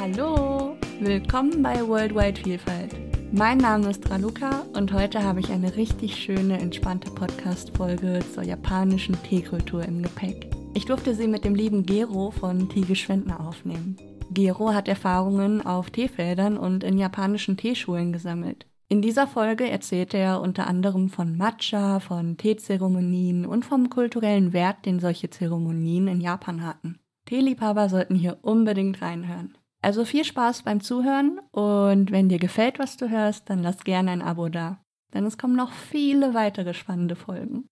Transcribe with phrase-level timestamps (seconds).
[0.00, 2.94] Hallo, willkommen bei Worldwide Vielfalt.
[3.32, 9.20] Mein Name ist Raluca und heute habe ich eine richtig schöne, entspannte Podcast-Folge zur japanischen
[9.24, 10.50] Teekultur im Gepäck.
[10.74, 13.96] Ich durfte sie mit dem lieben Gero von Tee Geschwendner aufnehmen.
[14.30, 18.66] Gero hat Erfahrungen auf Teefeldern und in japanischen Teeschulen gesammelt.
[18.88, 24.86] In dieser Folge erzählt er unter anderem von Matcha, von Teezeremonien und vom kulturellen Wert,
[24.86, 27.00] den solche Zeremonien in Japan hatten.
[27.26, 29.58] Teeliebhaber sollten hier unbedingt reinhören.
[29.80, 34.10] Also viel Spaß beim Zuhören und wenn dir gefällt, was du hörst, dann lass gerne
[34.10, 34.82] ein Abo da.
[35.14, 37.68] Denn es kommen noch viele weitere spannende Folgen.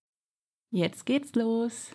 [0.71, 1.91] Jetzt geht's los.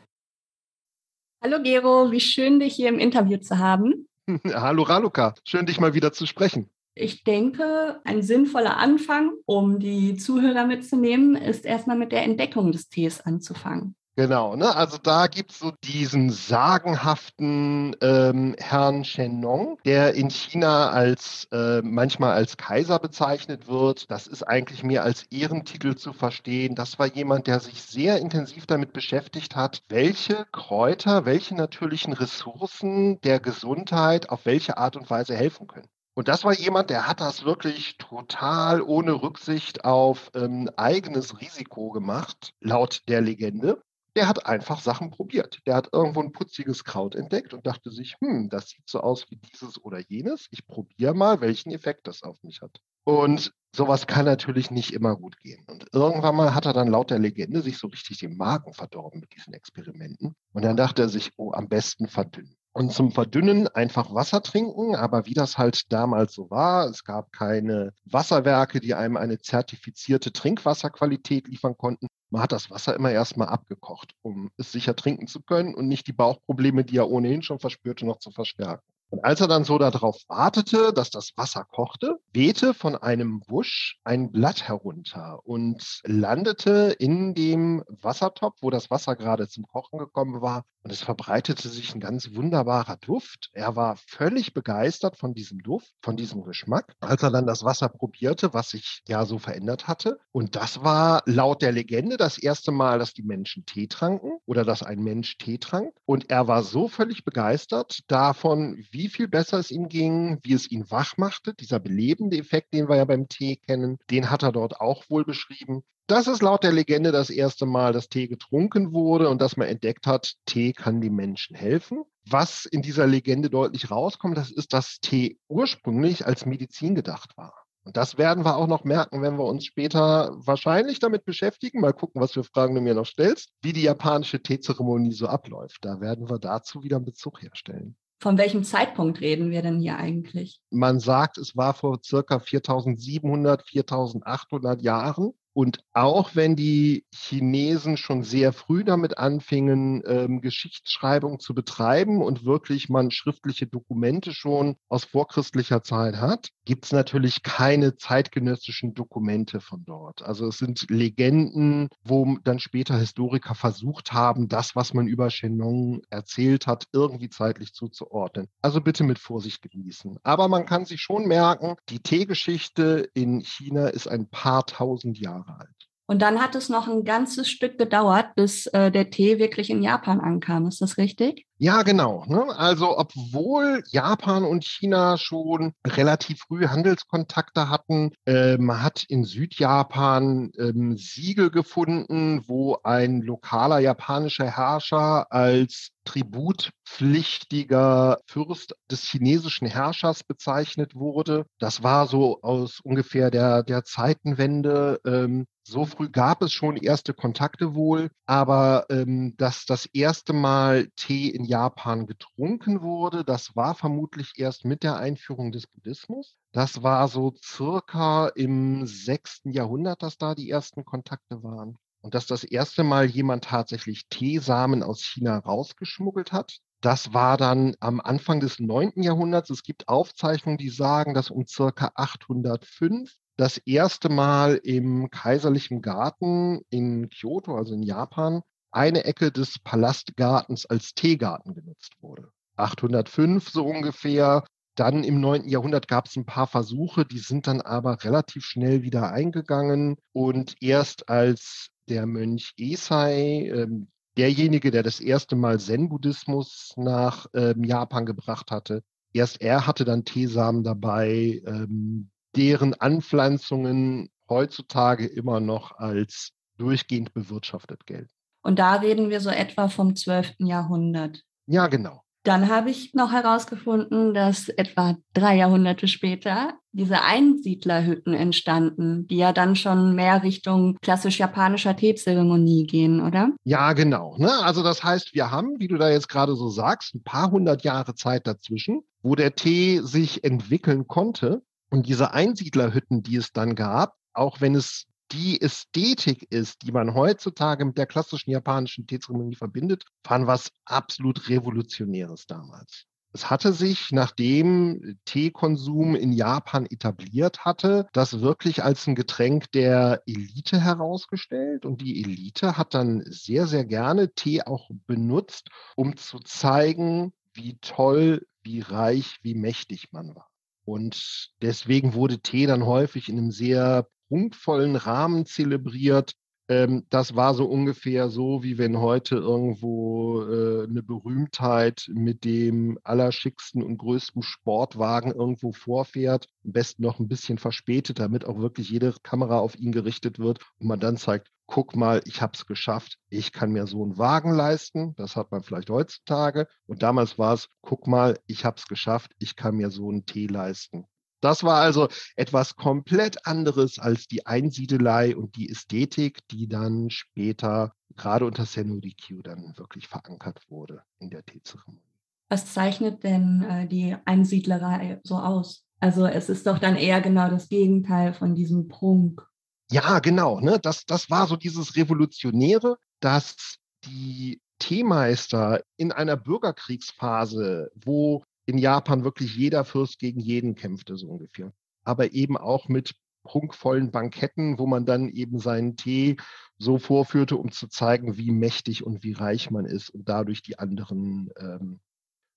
[1.42, 4.06] Hallo Gero, wie schön dich hier im Interview zu haben.
[4.44, 6.70] Hallo Raluca, schön dich mal wieder zu sprechen.
[6.94, 12.88] Ich denke, ein sinnvoller Anfang, um die Zuhörer mitzunehmen, ist erstmal mit der Entdeckung des
[12.90, 13.96] Tees anzufangen.
[14.14, 14.76] Genau, ne?
[14.76, 21.80] also da gibt es so diesen sagenhaften ähm, Herrn Shennong, der in China als äh,
[21.80, 24.10] manchmal als Kaiser bezeichnet wird.
[24.10, 26.74] Das ist eigentlich mehr als Ehrentitel zu verstehen.
[26.74, 33.18] Das war jemand, der sich sehr intensiv damit beschäftigt hat, welche Kräuter, welche natürlichen Ressourcen
[33.22, 35.88] der Gesundheit auf welche Art und Weise helfen können.
[36.14, 41.88] Und das war jemand, der hat das wirklich total ohne Rücksicht auf ähm, eigenes Risiko
[41.88, 43.82] gemacht, laut der Legende.
[44.14, 45.60] Der hat einfach Sachen probiert.
[45.66, 49.24] Der hat irgendwo ein putziges Kraut entdeckt und dachte sich, hm, das sieht so aus
[49.30, 50.48] wie dieses oder jenes.
[50.50, 52.80] Ich probiere mal, welchen Effekt das auf mich hat.
[53.04, 55.64] Und sowas kann natürlich nicht immer gut gehen.
[55.66, 59.20] Und irgendwann mal hat er dann laut der Legende sich so richtig den Magen verdorben
[59.20, 60.34] mit diesen Experimenten.
[60.52, 62.56] Und dann dachte er sich, oh, am besten verdünnen.
[62.74, 67.30] Und zum Verdünnen einfach Wasser trinken, aber wie das halt damals so war, es gab
[67.30, 72.06] keine Wasserwerke, die einem eine zertifizierte Trinkwasserqualität liefern konnten.
[72.30, 76.06] Man hat das Wasser immer erstmal abgekocht, um es sicher trinken zu können und nicht
[76.06, 78.82] die Bauchprobleme, die er ohnehin schon verspürte, noch zu verstärken.
[79.12, 83.98] Und als er dann so darauf wartete, dass das Wasser kochte, wehte von einem Busch
[84.04, 90.40] ein Blatt herunter und landete in dem Wassertopf, wo das Wasser gerade zum Kochen gekommen
[90.40, 90.64] war.
[90.82, 93.50] Und es verbreitete sich ein ganz wunderbarer Duft.
[93.52, 97.88] Er war völlig begeistert von diesem Duft, von diesem Geschmack, als er dann das Wasser
[97.88, 100.18] probierte, was sich ja so verändert hatte.
[100.32, 104.64] Und das war laut der Legende das erste Mal, dass die Menschen Tee tranken oder
[104.64, 105.92] dass ein Mensch Tee trank.
[106.04, 110.70] Und er war so völlig begeistert davon, wie viel besser es ihm ging, wie es
[110.70, 111.54] ihn wach machte.
[111.54, 115.24] Dieser belebende Effekt, den wir ja beim Tee kennen, den hat er dort auch wohl
[115.24, 115.84] beschrieben.
[116.06, 119.68] Das ist laut der Legende das erste Mal, dass Tee getrunken wurde und dass man
[119.68, 122.02] entdeckt hat, Tee kann den Menschen helfen.
[122.28, 127.54] Was in dieser Legende deutlich rauskommt, das ist, dass Tee ursprünglich als Medizin gedacht war.
[127.84, 131.80] Und das werden wir auch noch merken, wenn wir uns später wahrscheinlich damit beschäftigen.
[131.80, 135.78] Mal gucken, was für Fragen du mir noch stellst, wie die japanische Teezeremonie so abläuft.
[135.80, 137.96] Da werden wir dazu wieder einen Bezug herstellen.
[138.20, 140.60] Von welchem Zeitpunkt reden wir denn hier eigentlich?
[140.70, 145.32] Man sagt, es war vor circa 4700, 4800 Jahren.
[145.54, 152.44] Und auch wenn die Chinesen schon sehr früh damit anfingen, ähm, Geschichtsschreibung zu betreiben und
[152.44, 159.60] wirklich man schriftliche Dokumente schon aus vorchristlicher Zeit hat, gibt es natürlich keine zeitgenössischen Dokumente
[159.60, 160.22] von dort.
[160.22, 166.02] Also es sind Legenden, wo dann später Historiker versucht haben, das, was man über Shenong
[166.08, 168.48] erzählt hat, irgendwie zeitlich zuzuordnen.
[168.62, 170.18] Also bitte mit Vorsicht genießen.
[170.22, 175.41] Aber man kann sich schon merken, die Teegeschichte in China ist ein paar tausend Jahre
[175.46, 175.68] Jahre alt.
[176.06, 179.82] Und dann hat es noch ein ganzes Stück gedauert, bis äh, der Tee wirklich in
[179.82, 180.66] Japan ankam.
[180.66, 181.46] Ist das richtig?
[181.64, 182.24] Ja, genau.
[182.26, 182.44] Ne?
[182.58, 190.96] Also obwohl Japan und China schon relativ früh Handelskontakte hatten, man hat in Südjapan ähm,
[190.96, 201.46] Siegel gefunden, wo ein lokaler japanischer Herrscher als tributpflichtiger Fürst des chinesischen Herrschers bezeichnet wurde.
[201.58, 205.00] Das war so aus ungefähr der, der Zeitenwende.
[205.06, 210.88] Ähm, so früh gab es schon erste Kontakte wohl, aber ähm, dass das erste Mal
[210.96, 216.34] Tee in Japan getrunken wurde, das war vermutlich erst mit der Einführung des Buddhismus.
[216.52, 221.76] Das war so circa im sechsten Jahrhundert, dass da die ersten Kontakte waren.
[222.00, 226.56] Und dass das erste Mal jemand tatsächlich Teesamen aus China rausgeschmuggelt hat.
[226.80, 229.50] Das war dann am Anfang des neunten Jahrhunderts.
[229.50, 236.62] Es gibt Aufzeichnungen, die sagen, dass um circa 805 das erste Mal im kaiserlichen Garten
[236.70, 238.40] in Kyoto, also in Japan,
[238.72, 242.28] eine Ecke des Palastgartens als Teegarten genutzt wurde.
[242.56, 244.44] 805 so ungefähr.
[244.74, 245.48] Dann im 9.
[245.48, 249.96] Jahrhundert gab es ein paar Versuche, die sind dann aber relativ schnell wieder eingegangen.
[250.12, 257.64] Und erst als der Mönch Esai, ähm, derjenige, der das erste Mal Zen-Buddhismus nach ähm,
[257.64, 258.82] Japan gebracht hatte,
[259.12, 267.84] erst er hatte dann Teesamen dabei, ähm, deren Anpflanzungen heutzutage immer noch als durchgehend bewirtschaftet
[267.86, 268.14] gelten.
[268.42, 270.34] Und da reden wir so etwa vom 12.
[270.38, 271.22] Jahrhundert.
[271.46, 272.02] Ja, genau.
[272.24, 279.32] Dann habe ich noch herausgefunden, dass etwa drei Jahrhunderte später diese Einsiedlerhütten entstanden, die ja
[279.32, 283.30] dann schon mehr Richtung klassisch japanischer Teezeremonie gehen, oder?
[283.42, 284.16] Ja, genau.
[284.18, 284.30] Ne?
[284.44, 287.64] Also das heißt, wir haben, wie du da jetzt gerade so sagst, ein paar hundert
[287.64, 291.42] Jahre Zeit dazwischen, wo der Tee sich entwickeln konnte.
[291.70, 296.94] Und diese Einsiedlerhütten, die es dann gab, auch wenn es die Ästhetik ist, die man
[296.94, 302.86] heutzutage mit der klassischen japanischen Teezeremonie verbindet, waren was absolut Revolutionäres damals.
[303.14, 310.02] Es hatte sich, nachdem Teekonsum in Japan etabliert hatte, das wirklich als ein Getränk der
[310.06, 311.66] Elite herausgestellt.
[311.66, 317.58] Und die Elite hat dann sehr, sehr gerne Tee auch benutzt, um zu zeigen, wie
[317.60, 320.30] toll, wie reich, wie mächtig man war.
[320.64, 326.12] Und deswegen wurde Tee dann häufig in einem sehr prunkvollen Rahmen zelebriert.
[326.46, 332.78] Ähm, das war so ungefähr so, wie wenn heute irgendwo äh, eine Berühmtheit mit dem
[332.84, 336.26] allerschicksten und größten Sportwagen irgendwo vorfährt.
[336.44, 340.40] Am besten noch ein bisschen verspätet, damit auch wirklich jede Kamera auf ihn gerichtet wird
[340.58, 343.96] und man dann zeigt, guck mal, ich habe es geschafft, ich kann mir so einen
[343.96, 344.94] Wagen leisten.
[344.96, 346.48] Das hat man vielleicht heutzutage.
[346.66, 350.04] Und damals war es, guck mal, ich habe es geschafft, ich kann mir so einen
[350.04, 350.84] Tee leisten.
[351.22, 357.72] Das war also etwas komplett anderes als die Einsiedelei und die Ästhetik, die dann später
[357.96, 361.80] gerade unter Senno-Rikyu dann wirklich verankert wurde in der Teezeremonie.
[362.28, 365.64] Was zeichnet denn äh, die Einsiedlerei so aus?
[365.78, 369.24] Also es ist doch dann eher genau das Gegenteil von diesem Prunk.
[369.70, 370.40] Ja, genau.
[370.40, 370.58] Ne?
[370.60, 379.04] Das, das war so dieses Revolutionäre, dass die Teemeister in einer Bürgerkriegsphase, wo in Japan
[379.04, 381.52] wirklich jeder Fürst gegen jeden kämpfte, so ungefähr.
[381.84, 386.16] Aber eben auch mit prunkvollen Banketten, wo man dann eben seinen Tee
[386.58, 390.58] so vorführte, um zu zeigen, wie mächtig und wie reich man ist und dadurch die
[390.58, 391.80] anderen ähm,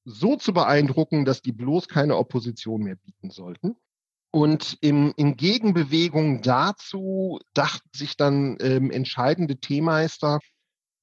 [0.04, 3.76] so zu beeindrucken, dass die bloß keine Opposition mehr bieten sollten.
[4.32, 10.40] Und im, in Gegenbewegung dazu dachten sich dann ähm, entscheidende Teemeister,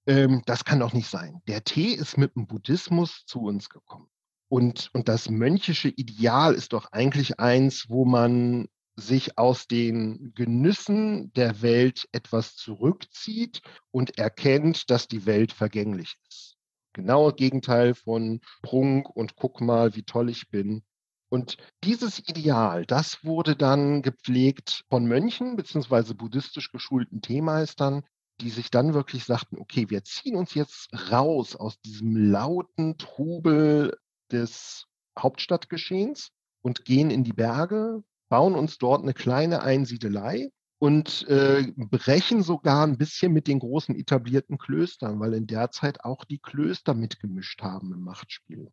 [0.06, 1.40] ähm, das kann doch nicht sein.
[1.48, 4.11] Der Tee ist mit dem Buddhismus zu uns gekommen.
[4.52, 11.32] Und, und das mönchische Ideal ist doch eigentlich eins, wo man sich aus den Genüssen
[11.32, 13.62] der Welt etwas zurückzieht
[13.93, 16.56] und erkennt, dass die Welt vergänglich ist.
[16.93, 20.82] Genauer Gegenteil von Prunk und guck mal, wie toll ich bin.
[21.31, 28.02] Und dieses Ideal, das wurde dann gepflegt von Mönchen beziehungsweise buddhistisch geschulten Teemeistern,
[28.43, 33.96] die sich dann wirklich sagten, okay, wir ziehen uns jetzt raus aus diesem lauten Trubel
[34.32, 34.87] des
[35.19, 36.31] Hauptstadtgeschehens
[36.62, 42.84] und gehen in die Berge, bauen uns dort eine kleine Einsiedelei und äh, brechen sogar
[42.84, 47.62] ein bisschen mit den großen etablierten Klöstern, weil in der Zeit auch die Klöster mitgemischt
[47.62, 48.73] haben im Machtspiel.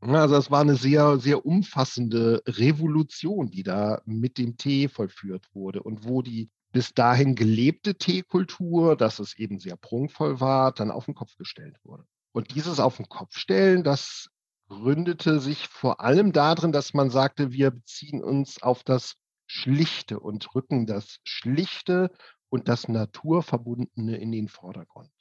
[0.00, 5.82] Also es war eine sehr, sehr umfassende Revolution, die da mit dem Tee vollführt wurde
[5.82, 11.04] und wo die bis dahin gelebte Teekultur, dass es eben sehr prunkvoll war, dann auf
[11.04, 12.04] den Kopf gestellt wurde.
[12.32, 14.28] Und dieses auf den Kopf stellen, das
[14.72, 20.54] gründete sich vor allem darin, dass man sagte, wir beziehen uns auf das Schlichte und
[20.54, 22.10] rücken das Schlichte
[22.48, 25.12] und das Naturverbundene in den Vordergrund.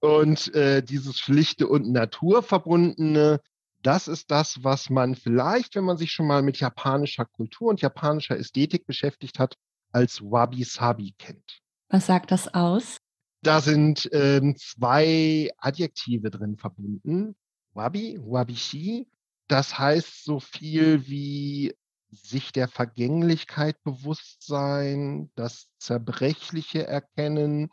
[0.00, 3.40] Und äh, dieses Schlichte und Naturverbundene,
[3.82, 7.80] das ist das, was man vielleicht, wenn man sich schon mal mit japanischer Kultur und
[7.80, 9.56] japanischer Ästhetik beschäftigt hat,
[9.90, 11.60] als Wabi-Sabi kennt.
[11.88, 12.98] Was sagt das aus?
[13.42, 17.34] Da sind äh, zwei Adjektive drin verbunden.
[17.78, 19.08] Wabi, Wabishi,
[19.46, 21.76] das heißt so viel wie
[22.10, 27.70] sich der Vergänglichkeit bewusst sein, das Zerbrechliche erkennen,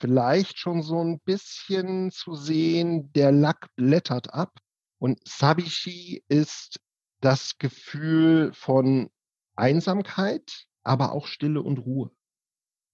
[0.00, 4.60] vielleicht schon so ein bisschen zu sehen, der Lack blättert ab.
[5.00, 6.78] Und Sabishi ist
[7.20, 9.10] das Gefühl von
[9.56, 12.12] Einsamkeit, aber auch Stille und Ruhe.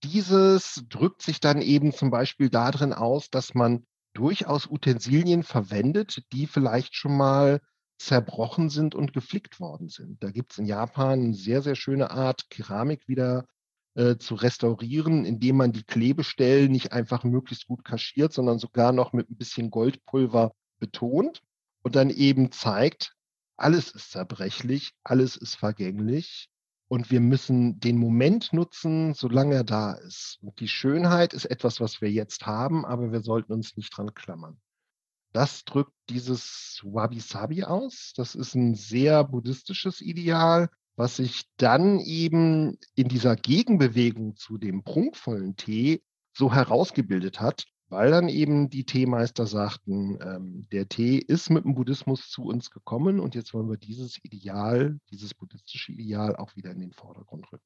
[0.02, 6.47] Dieses drückt sich dann eben zum Beispiel darin aus, dass man durchaus Utensilien verwendet, die
[6.47, 7.61] vielleicht schon mal
[7.99, 10.23] zerbrochen sind und geflickt worden sind.
[10.23, 13.47] Da gibt es in Japan eine sehr, sehr schöne Art, Keramik wieder
[13.94, 19.12] äh, zu restaurieren, indem man die Klebestellen nicht einfach möglichst gut kaschiert, sondern sogar noch
[19.12, 21.42] mit ein bisschen Goldpulver betont
[21.83, 23.14] und dann eben zeigt,
[23.56, 26.49] alles ist zerbrechlich, alles ist vergänglich
[26.94, 30.38] und wir müssen den Moment nutzen, solange er da ist.
[30.42, 34.14] Und die Schönheit ist etwas, was wir jetzt haben, aber wir sollten uns nicht dran
[34.14, 34.60] klammern.
[35.32, 38.12] Das drückt dieses Wabi-Sabi aus.
[38.14, 44.84] Das ist ein sehr buddhistisches Ideal, was sich dann eben in dieser Gegenbewegung zu dem
[44.84, 46.00] prunkvollen Tee
[46.32, 51.74] so herausgebildet hat, weil dann eben die Teemeister sagten, ähm, der Tee ist mit dem
[51.74, 56.72] Buddhismus zu uns gekommen und jetzt wollen wir dieses Ideal, dieses buddhistische Ideal auch wieder
[56.72, 57.64] in den Vordergrund rücken.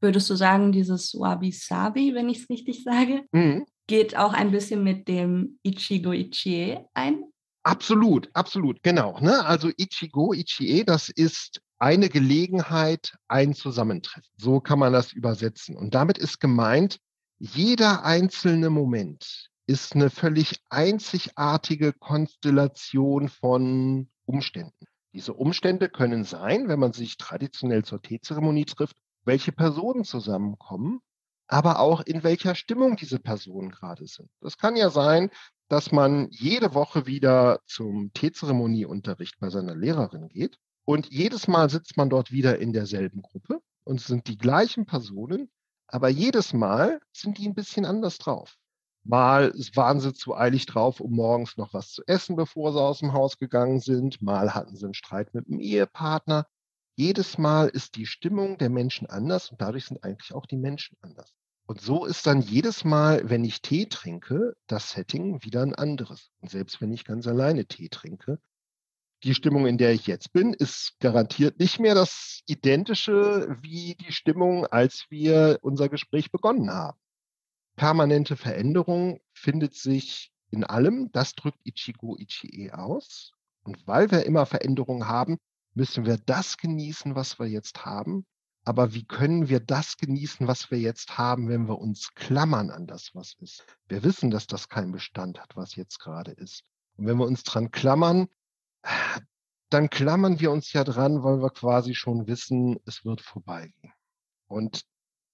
[0.00, 3.66] Würdest du sagen, dieses Wabi-Sabi, wenn ich es richtig sage, mhm.
[3.88, 7.24] geht auch ein bisschen mit dem Ichigo Ichie ein?
[7.64, 9.18] Absolut, absolut, genau.
[9.18, 9.44] Ne?
[9.44, 14.30] Also Ichigo Ichie, das ist eine Gelegenheit, ein Zusammentreffen.
[14.36, 15.76] So kann man das übersetzen.
[15.76, 17.00] Und damit ist gemeint,
[17.40, 24.86] jeder einzelne Moment ist eine völlig einzigartige Konstellation von Umständen.
[25.14, 31.00] Diese Umstände können sein, wenn man sich traditionell zur Teezeremonie trifft, welche Personen zusammenkommen,
[31.46, 34.28] aber auch in welcher Stimmung diese Personen gerade sind.
[34.40, 35.30] Das kann ja sein,
[35.68, 41.96] dass man jede Woche wieder zum Teezeremonieunterricht bei seiner Lehrerin geht und jedes Mal sitzt
[41.96, 45.50] man dort wieder in derselben Gruppe und es sind die gleichen Personen,
[45.86, 48.56] aber jedes Mal sind die ein bisschen anders drauf.
[49.06, 53.00] Mal waren sie zu eilig drauf, um morgens noch was zu essen, bevor sie aus
[53.00, 54.22] dem Haus gegangen sind.
[54.22, 56.46] Mal hatten sie einen Streit mit dem Ehepartner.
[56.96, 60.96] Jedes Mal ist die Stimmung der Menschen anders und dadurch sind eigentlich auch die Menschen
[61.02, 61.34] anders.
[61.66, 66.30] Und so ist dann jedes Mal, wenn ich Tee trinke, das Setting wieder ein anderes.
[66.40, 68.38] Und selbst wenn ich ganz alleine Tee trinke,
[69.22, 74.12] die Stimmung, in der ich jetzt bin, ist garantiert nicht mehr das identische wie die
[74.12, 76.98] Stimmung, als wir unser Gespräch begonnen haben
[77.76, 81.10] permanente Veränderung findet sich in allem.
[81.12, 83.32] Das drückt Ichigo Ichie aus.
[83.62, 85.38] Und weil wir immer Veränderungen haben,
[85.74, 88.26] müssen wir das genießen, was wir jetzt haben.
[88.64, 92.86] Aber wie können wir das genießen, was wir jetzt haben, wenn wir uns klammern an
[92.86, 93.64] das, was ist?
[93.88, 96.62] Wir wissen, dass das keinen Bestand hat, was jetzt gerade ist.
[96.96, 98.28] Und wenn wir uns dran klammern,
[99.70, 103.92] dann klammern wir uns ja dran, weil wir quasi schon wissen, es wird vorbeigehen.
[104.46, 104.84] Und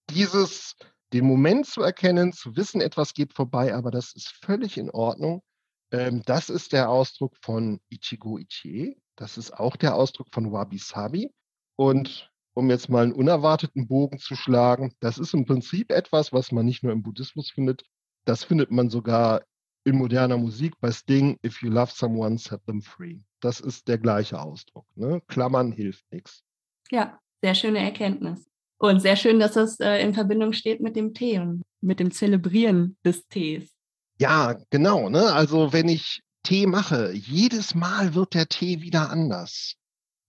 [0.09, 0.77] dieses
[1.13, 5.43] den Moment zu erkennen, zu wissen, etwas geht vorbei, aber das ist völlig in Ordnung.
[5.91, 8.97] Ähm, das ist der Ausdruck von Ichigo Ichie.
[9.17, 11.33] Das ist auch der Ausdruck von Wabi Sabi.
[11.77, 16.53] Und um jetzt mal einen unerwarteten Bogen zu schlagen, das ist im Prinzip etwas, was
[16.53, 17.85] man nicht nur im Buddhismus findet,
[18.25, 19.43] das findet man sogar
[19.85, 23.21] in moderner Musik bei Sting, If you love someone, set them free.
[23.41, 24.87] Das ist der gleiche Ausdruck.
[24.95, 25.23] Ne?
[25.27, 26.45] Klammern hilft nichts.
[26.91, 28.50] Ja, sehr schöne Erkenntnis.
[28.81, 32.11] Und sehr schön, dass das äh, in Verbindung steht mit dem Tee und mit dem
[32.11, 33.71] Zelebrieren des Tees.
[34.19, 35.11] Ja, genau.
[35.11, 35.33] Ne?
[35.35, 39.75] Also wenn ich Tee mache, jedes Mal wird der Tee wieder anders.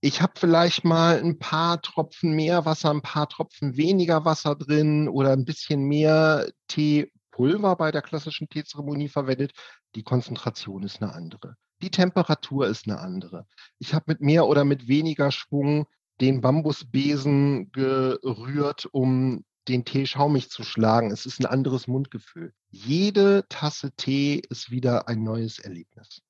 [0.01, 5.07] Ich habe vielleicht mal ein paar Tropfen mehr Wasser, ein paar Tropfen weniger Wasser drin
[5.07, 9.53] oder ein bisschen mehr Teepulver bei der klassischen Teezeremonie verwendet.
[9.95, 11.55] Die Konzentration ist eine andere.
[11.81, 13.45] Die Temperatur ist eine andere.
[13.79, 15.87] Ich habe mit mehr oder mit weniger Schwung
[16.21, 21.11] den Bambusbesen gerührt, um den Tee schaumig zu schlagen.
[21.11, 22.53] Es ist ein anderes Mundgefühl.
[22.69, 26.21] Jede Tasse Tee ist wieder ein neues Erlebnis.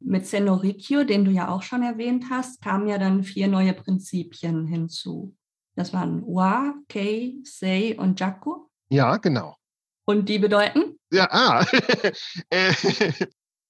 [0.00, 4.66] Mit Senoricchio, den du ja auch schon erwähnt hast, kamen ja dann vier neue Prinzipien
[4.66, 5.34] hinzu.
[5.74, 8.70] Das waren Wa, Kei, Sei und Jaco.
[8.90, 9.56] Ja, genau.
[10.04, 10.98] Und die bedeuten?
[11.12, 11.66] Ja, ah.
[12.50, 12.72] Äh,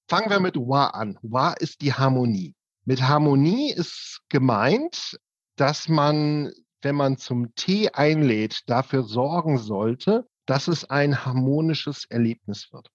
[0.09, 1.17] fangen wir mit Wa an.
[1.21, 2.55] Wa ist die Harmonie.
[2.85, 5.19] Mit Harmonie ist gemeint,
[5.59, 6.51] dass man,
[6.81, 12.89] wenn man zum Tee einlädt, dafür sorgen sollte, dass es ein harmonisches Erlebnis wird.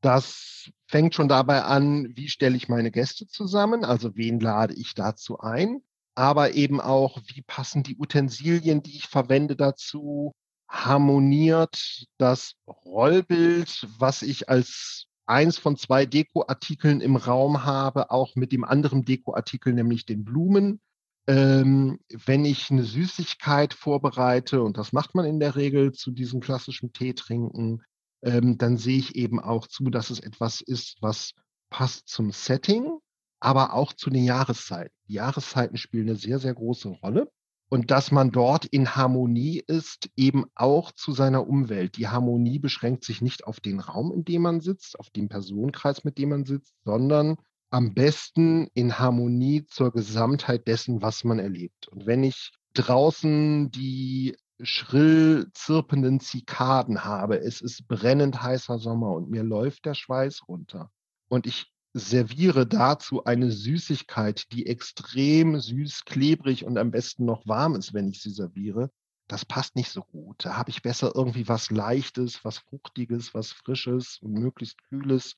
[0.00, 4.94] Das fängt schon dabei an, wie stelle ich meine Gäste zusammen, also wen lade ich
[4.94, 5.80] dazu ein,
[6.14, 10.32] aber eben auch, wie passen die Utensilien, die ich verwende dazu,
[10.68, 18.50] harmoniert das Rollbild, was ich als eins von zwei Dekoartikeln im Raum habe, auch mit
[18.52, 20.80] dem anderen Dekoartikel, nämlich den Blumen
[21.28, 26.40] ähm, wenn ich eine Süßigkeit vorbereite, und das macht man in der Regel zu diesem
[26.40, 27.82] klassischen Tee trinken,
[28.22, 31.34] ähm, dann sehe ich eben auch zu, dass es etwas ist, was
[31.68, 32.98] passt zum Setting,
[33.40, 34.94] aber auch zu den Jahreszeiten.
[35.06, 37.30] Die Jahreszeiten spielen eine sehr, sehr große Rolle.
[37.70, 41.98] Und dass man dort in Harmonie ist, eben auch zu seiner Umwelt.
[41.98, 46.02] Die Harmonie beschränkt sich nicht auf den Raum, in dem man sitzt, auf den Personenkreis,
[46.02, 47.36] mit dem man sitzt, sondern
[47.70, 51.88] am besten in Harmonie zur Gesamtheit dessen, was man erlebt.
[51.88, 59.30] Und wenn ich draußen die schrill zirpenden Zikaden habe, es ist brennend heißer Sommer und
[59.30, 60.90] mir läuft der Schweiß runter
[61.28, 67.74] und ich serviere dazu eine Süßigkeit, die extrem süß, klebrig und am besten noch warm
[67.74, 68.90] ist, wenn ich sie serviere,
[69.26, 70.44] das passt nicht so gut.
[70.44, 75.36] Da habe ich besser irgendwie was Leichtes, was Fruchtiges, was Frisches und möglichst Kühles.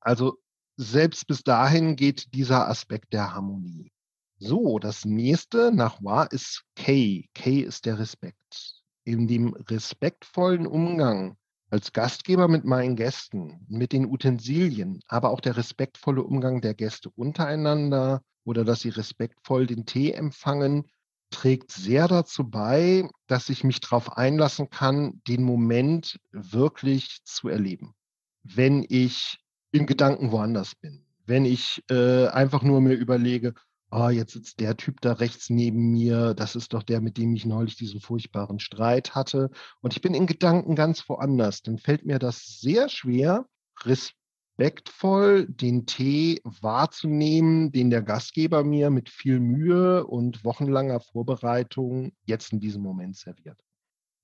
[0.00, 0.38] Also
[0.76, 3.92] selbst bis dahin geht dieser Aspekt der Harmonie.
[4.38, 7.24] So, das nächste nach Wa ist K.
[7.34, 8.82] K ist der Respekt.
[9.04, 11.36] In dem respektvollen Umgang
[11.70, 17.10] als Gastgeber mit meinen Gästen, mit den Utensilien, aber auch der respektvolle Umgang der Gäste
[17.10, 20.86] untereinander oder dass sie respektvoll den Tee empfangen,
[21.30, 27.94] trägt sehr dazu bei, dass ich mich darauf einlassen kann, den Moment wirklich zu erleben.
[28.42, 29.38] Wenn ich
[29.74, 33.54] in Gedanken woanders bin, wenn ich äh, einfach nur mir überlege,
[33.90, 37.34] oh, jetzt sitzt der Typ da rechts neben mir, das ist doch der, mit dem
[37.34, 39.50] ich neulich diesen furchtbaren Streit hatte.
[39.80, 41.62] Und ich bin in Gedanken ganz woanders.
[41.62, 43.46] Dann fällt mir das sehr schwer,
[43.82, 52.52] respektvoll den Tee wahrzunehmen, den der Gastgeber mir mit viel Mühe und wochenlanger Vorbereitung jetzt
[52.52, 53.60] in diesem Moment serviert.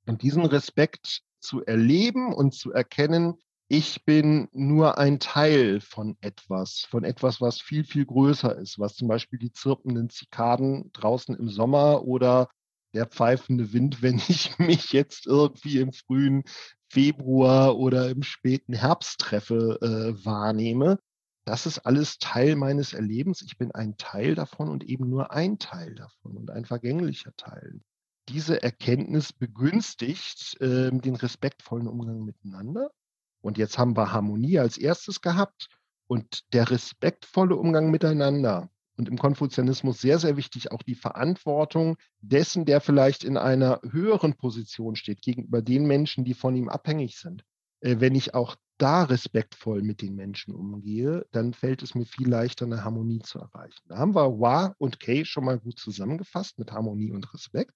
[0.06, 3.34] Und diesen Respekt zu erleben und zu erkennen,
[3.72, 8.96] ich bin nur ein Teil von etwas, von etwas, was viel, viel größer ist, was
[8.96, 12.48] zum Beispiel die zirpenden Zikaden draußen im Sommer oder
[12.94, 16.42] der pfeifende Wind, wenn ich mich jetzt irgendwie im frühen
[16.88, 20.98] Februar oder im späten Herbst treffe, äh, wahrnehme.
[21.44, 23.40] Das ist alles Teil meines Erlebens.
[23.40, 27.80] Ich bin ein Teil davon und eben nur ein Teil davon und ein vergänglicher Teil.
[28.28, 32.90] Diese Erkenntnis begünstigt äh, den respektvollen Umgang miteinander
[33.40, 35.68] und jetzt haben wir Harmonie als erstes gehabt
[36.06, 38.70] und der respektvolle Umgang miteinander.
[38.96, 44.34] Und im Konfuzianismus sehr, sehr wichtig auch die Verantwortung dessen, der vielleicht in einer höheren
[44.34, 47.44] Position steht, gegenüber den Menschen, die von ihm abhängig sind.
[47.80, 52.28] Äh, wenn ich auch da respektvoll mit den Menschen umgehe, dann fällt es mir viel
[52.28, 53.80] leichter, eine Harmonie zu erreichen.
[53.88, 57.74] Da haben wir Wa und Kei schon mal gut zusammengefasst mit Harmonie und Respekt.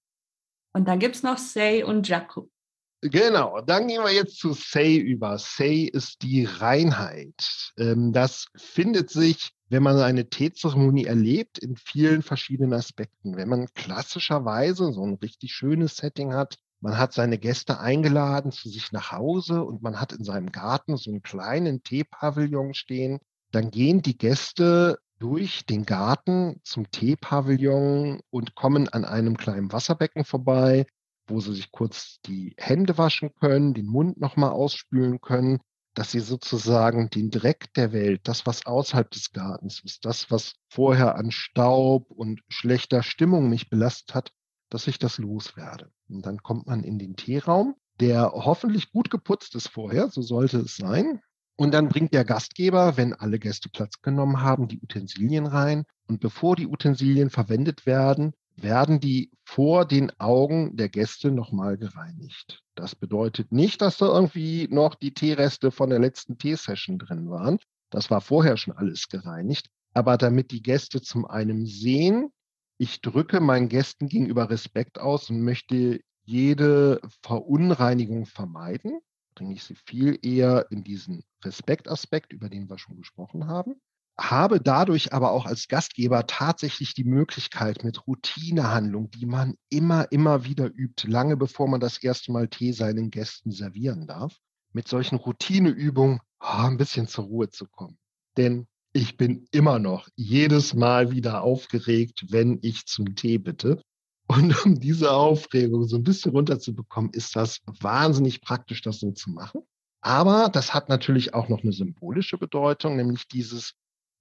[0.74, 2.48] Und dann gibt es noch Sei und Jaku.
[3.06, 5.36] Genau, dann gehen wir jetzt zu Say über.
[5.38, 7.72] Say ist die Reinheit.
[7.76, 13.36] Ähm, das findet sich, wenn man eine Teezeremonie erlebt, in vielen verschiedenen Aspekten.
[13.36, 18.70] Wenn man klassischerweise so ein richtig schönes Setting hat, man hat seine Gäste eingeladen zu
[18.70, 23.18] sich nach Hause und man hat in seinem Garten so einen kleinen Teepavillon stehen,
[23.50, 30.24] dann gehen die Gäste durch den Garten zum Teepavillon und kommen an einem kleinen Wasserbecken
[30.24, 30.86] vorbei
[31.26, 35.60] wo sie sich kurz die Hände waschen können, den Mund nochmal ausspülen können,
[35.94, 40.54] dass sie sozusagen den Dreck der Welt, das, was außerhalb des Gartens ist, das, was
[40.68, 44.32] vorher an Staub und schlechter Stimmung mich belastet hat,
[44.70, 45.90] dass ich das loswerde.
[46.08, 50.58] Und dann kommt man in den Teeraum, der hoffentlich gut geputzt ist vorher, so sollte
[50.58, 51.20] es sein.
[51.56, 55.84] Und dann bringt der Gastgeber, wenn alle Gäste Platz genommen haben, die Utensilien rein.
[56.08, 62.62] Und bevor die Utensilien verwendet werden, werden die vor den Augen der Gäste nochmal gereinigt.
[62.74, 67.58] Das bedeutet nicht, dass da irgendwie noch die Teereste von der letzten Teesession drin waren.
[67.90, 69.68] Das war vorher schon alles gereinigt.
[69.92, 72.30] Aber damit die Gäste zum einen sehen,
[72.78, 78.98] ich drücke meinen Gästen gegenüber Respekt aus und möchte jede Verunreinigung vermeiden,
[79.34, 83.80] bringe ich sie viel eher in diesen Respektaspekt, über den wir schon gesprochen haben
[84.18, 90.44] habe dadurch aber auch als Gastgeber tatsächlich die Möglichkeit mit Routinehandlung, die man immer, immer
[90.44, 94.36] wieder übt, lange bevor man das erste Mal Tee seinen Gästen servieren darf,
[94.72, 97.98] mit solchen Routineübungen oh, ein bisschen zur Ruhe zu kommen.
[98.36, 103.82] Denn ich bin immer noch jedes Mal wieder aufgeregt, wenn ich zum Tee bitte.
[104.28, 109.30] Und um diese Aufregung so ein bisschen runterzubekommen, ist das wahnsinnig praktisch, das so zu
[109.30, 109.62] machen.
[110.00, 113.74] Aber das hat natürlich auch noch eine symbolische Bedeutung, nämlich dieses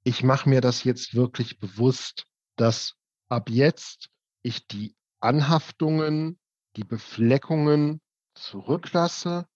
[0.04, 2.26] ich mache mir das jetzt wirklich bewusst,
[2.58, 2.96] dass
[3.30, 4.10] ab jetzt
[4.42, 6.40] ich die Anhaftungen,
[6.76, 8.02] die Befleckungen
[8.36, 9.48] zurücklasse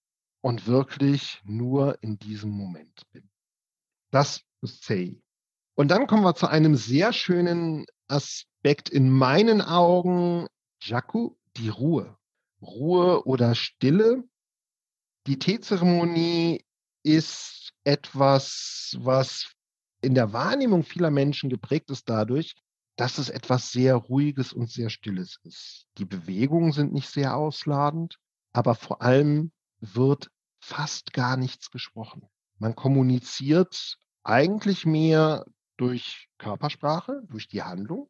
[0.41, 3.29] und wirklich nur in diesem Moment bin.
[4.11, 5.21] Das ist Say.
[5.75, 10.47] Und dann kommen wir zu einem sehr schönen Aspekt in meinen Augen,
[10.81, 12.17] Jaku, die Ruhe.
[12.61, 14.23] Ruhe oder Stille.
[15.27, 16.65] Die Teezeremonie
[17.03, 19.56] ist etwas, was
[20.01, 22.55] in der Wahrnehmung vieler Menschen geprägt ist dadurch,
[22.97, 25.85] dass es etwas sehr Ruhiges und sehr Stilles ist.
[25.97, 28.17] Die Bewegungen sind nicht sehr ausladend,
[28.53, 30.29] aber vor allem wird
[30.59, 32.23] fast gar nichts gesprochen.
[32.57, 35.45] Man kommuniziert eigentlich mehr
[35.77, 38.09] durch Körpersprache, durch die Handlung.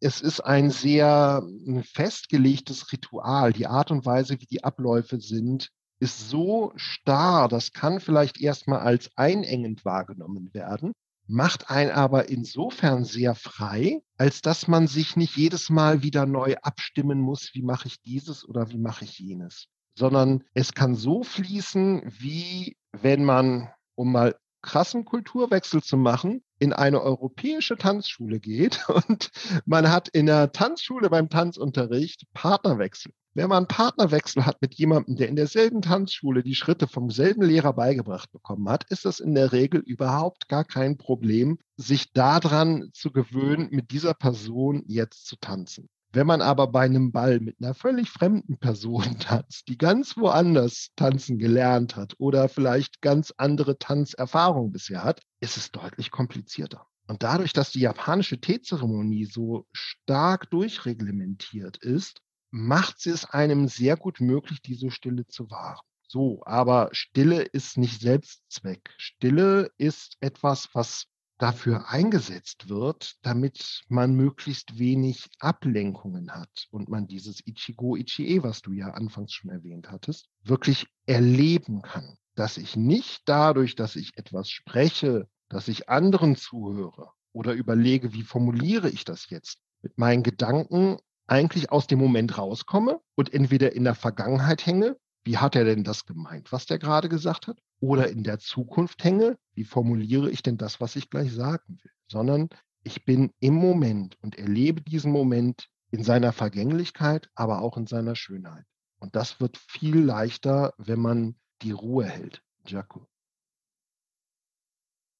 [0.00, 1.42] Es ist ein sehr
[1.82, 3.52] festgelegtes Ritual.
[3.52, 8.80] Die Art und Weise, wie die Abläufe sind, ist so starr, das kann vielleicht erstmal
[8.80, 10.92] als einengend wahrgenommen werden
[11.28, 16.56] macht einen aber insofern sehr frei, als dass man sich nicht jedes Mal wieder neu
[16.62, 21.22] abstimmen muss, wie mache ich dieses oder wie mache ich jenes, sondern es kann so
[21.22, 28.88] fließen, wie wenn man, um mal krassen Kulturwechsel zu machen, in eine europäische Tanzschule geht
[29.06, 29.30] und
[29.64, 33.12] man hat in der Tanzschule beim Tanzunterricht Partnerwechsel.
[33.34, 37.42] Wenn man einen Partnerwechsel hat mit jemandem, der in derselben Tanzschule die Schritte vom selben
[37.42, 42.90] Lehrer beigebracht bekommen hat, ist das in der Regel überhaupt gar kein Problem, sich daran
[42.92, 45.88] zu gewöhnen, mit dieser Person jetzt zu tanzen.
[46.10, 50.88] Wenn man aber bei einem Ball mit einer völlig fremden Person tanzt, die ganz woanders
[50.96, 56.86] tanzen gelernt hat oder vielleicht ganz andere Tanzerfahrungen bisher hat, ist es deutlich komplizierter.
[57.06, 63.96] Und dadurch, dass die japanische Teezeremonie so stark durchreglementiert ist, macht sie es einem sehr
[63.96, 65.80] gut möglich, diese Stille zu wahren.
[66.06, 68.94] So, aber Stille ist nicht Selbstzweck.
[68.96, 71.06] Stille ist etwas, was
[71.38, 78.60] dafür eingesetzt wird, damit man möglichst wenig Ablenkungen hat und man dieses Ichigo Ichie, was
[78.60, 82.16] du ja anfangs schon erwähnt hattest, wirklich erleben kann.
[82.34, 88.22] Dass ich nicht dadurch, dass ich etwas spreche, dass ich anderen zuhöre oder überlege, wie
[88.22, 93.84] formuliere ich das jetzt, mit meinen Gedanken eigentlich aus dem Moment rauskomme und entweder in
[93.84, 94.96] der Vergangenheit hänge,
[95.28, 99.04] wie hat er denn das gemeint, was der gerade gesagt hat, oder in der Zukunft
[99.04, 102.48] hänge, wie formuliere ich denn das, was ich gleich sagen will, sondern
[102.82, 108.16] ich bin im Moment und erlebe diesen Moment in seiner Vergänglichkeit, aber auch in seiner
[108.16, 108.64] Schönheit.
[109.00, 112.42] Und das wird viel leichter, wenn man die Ruhe hält.
[112.66, 113.06] Jaco.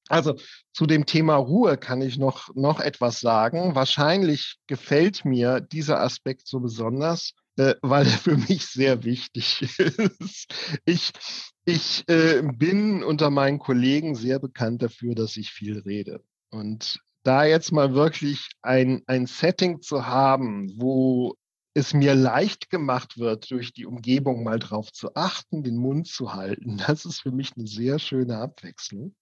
[0.07, 0.37] Also
[0.73, 3.75] zu dem Thema Ruhe kann ich noch, noch etwas sagen.
[3.75, 9.61] Wahrscheinlich gefällt mir dieser Aspekt so besonders, äh, weil er für mich sehr wichtig
[10.19, 10.53] ist.
[10.85, 11.11] Ich,
[11.65, 16.23] ich äh, bin unter meinen Kollegen sehr bekannt dafür, dass ich viel rede.
[16.51, 21.35] Und da jetzt mal wirklich ein, ein Setting zu haben, wo
[21.73, 26.33] es mir leicht gemacht wird, durch die Umgebung mal drauf zu achten, den Mund zu
[26.33, 29.13] halten, das ist für mich eine sehr schöne Abwechslung.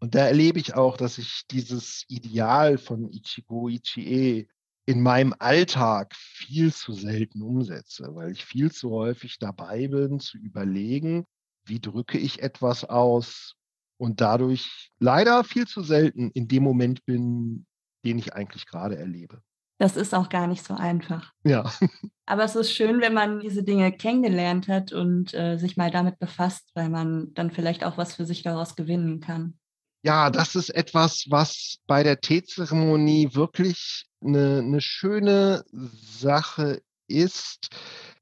[0.00, 4.48] Und da erlebe ich auch, dass ich dieses Ideal von Ichigo Ichie
[4.86, 10.38] in meinem Alltag viel zu selten umsetze, weil ich viel zu häufig dabei bin, zu
[10.38, 11.26] überlegen,
[11.64, 13.54] wie drücke ich etwas aus
[13.98, 17.66] und dadurch leider viel zu selten in dem Moment bin,
[18.04, 19.42] den ich eigentlich gerade erlebe.
[19.78, 21.32] Das ist auch gar nicht so einfach.
[21.44, 21.70] Ja.
[22.26, 26.18] Aber es ist schön, wenn man diese Dinge kennengelernt hat und äh, sich mal damit
[26.18, 29.58] befasst, weil man dann vielleicht auch was für sich daraus gewinnen kann.
[30.02, 37.70] Ja, das ist etwas, was bei der Teezeremonie wirklich eine, eine schöne Sache ist,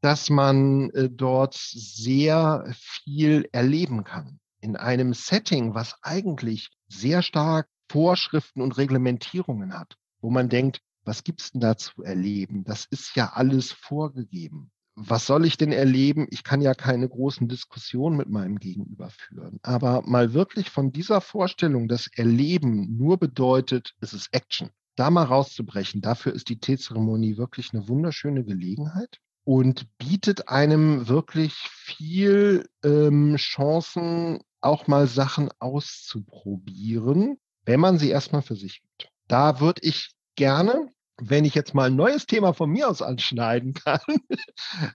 [0.01, 4.39] dass man äh, dort sehr viel erleben kann.
[4.61, 11.23] In einem Setting, was eigentlich sehr stark Vorschriften und Reglementierungen hat, wo man denkt, was
[11.23, 12.65] gibt's denn da zu erleben?
[12.65, 16.27] Das ist ja alles vorgegeben was soll ich denn erleben?
[16.31, 19.59] Ich kann ja keine großen Diskussionen mit meinem Gegenüber führen.
[19.63, 25.25] Aber mal wirklich von dieser Vorstellung, dass Erleben nur bedeutet, es ist Action, da mal
[25.25, 33.37] rauszubrechen, dafür ist die Teezeremonie wirklich eine wunderschöne Gelegenheit und bietet einem wirklich viel ähm,
[33.37, 39.11] Chancen, auch mal Sachen auszuprobieren, wenn man sie erstmal für sich gibt.
[39.29, 43.75] Da würde ich gerne wenn ich jetzt mal ein neues Thema von mir aus anschneiden
[43.85, 44.01] kann,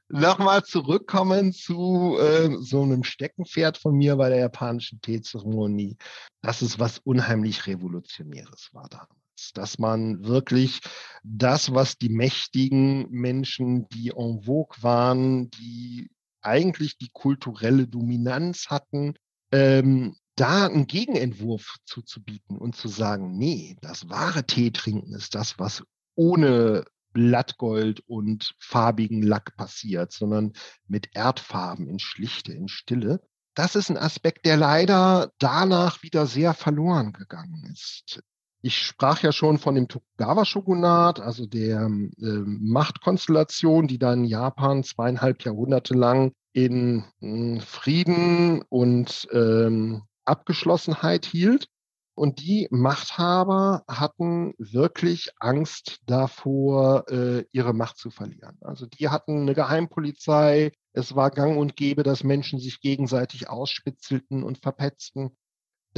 [0.10, 5.98] nochmal zurückkommen zu äh, so einem Steckenpferd von mir bei der japanischen Teezeremonie.
[6.42, 9.19] Das ist was unheimlich Revolutionäres war damals.
[9.54, 10.82] Dass man wirklich
[11.24, 16.10] das, was die mächtigen Menschen, die en vogue waren, die
[16.42, 19.16] eigentlich die kulturelle Dominanz hatten,
[19.52, 25.60] ähm, da einen Gegenentwurf zuzubieten und zu sagen, nee, das wahre Tee trinken ist das,
[25.60, 25.84] was
[26.16, 30.54] ohne Blattgold und farbigen Lack passiert, sondern
[30.88, 33.22] mit Erdfarben in Schlichte, in Stille.
[33.56, 38.24] Das ist ein Aspekt, der leider danach wieder sehr verloren gegangen ist.
[38.62, 45.44] Ich sprach ja schon von dem Tokugawa-Shogunat, also der äh, Machtkonstellation, die dann Japan zweieinhalb
[45.46, 51.68] Jahrhunderte lang in äh, Frieden und ähm, Abgeschlossenheit hielt.
[52.16, 58.58] Und die Machthaber hatten wirklich Angst davor, äh, ihre Macht zu verlieren.
[58.60, 60.74] Also die hatten eine Geheimpolizei.
[60.92, 65.38] Es war gang und gäbe, dass Menschen sich gegenseitig ausspitzelten und verpetzten.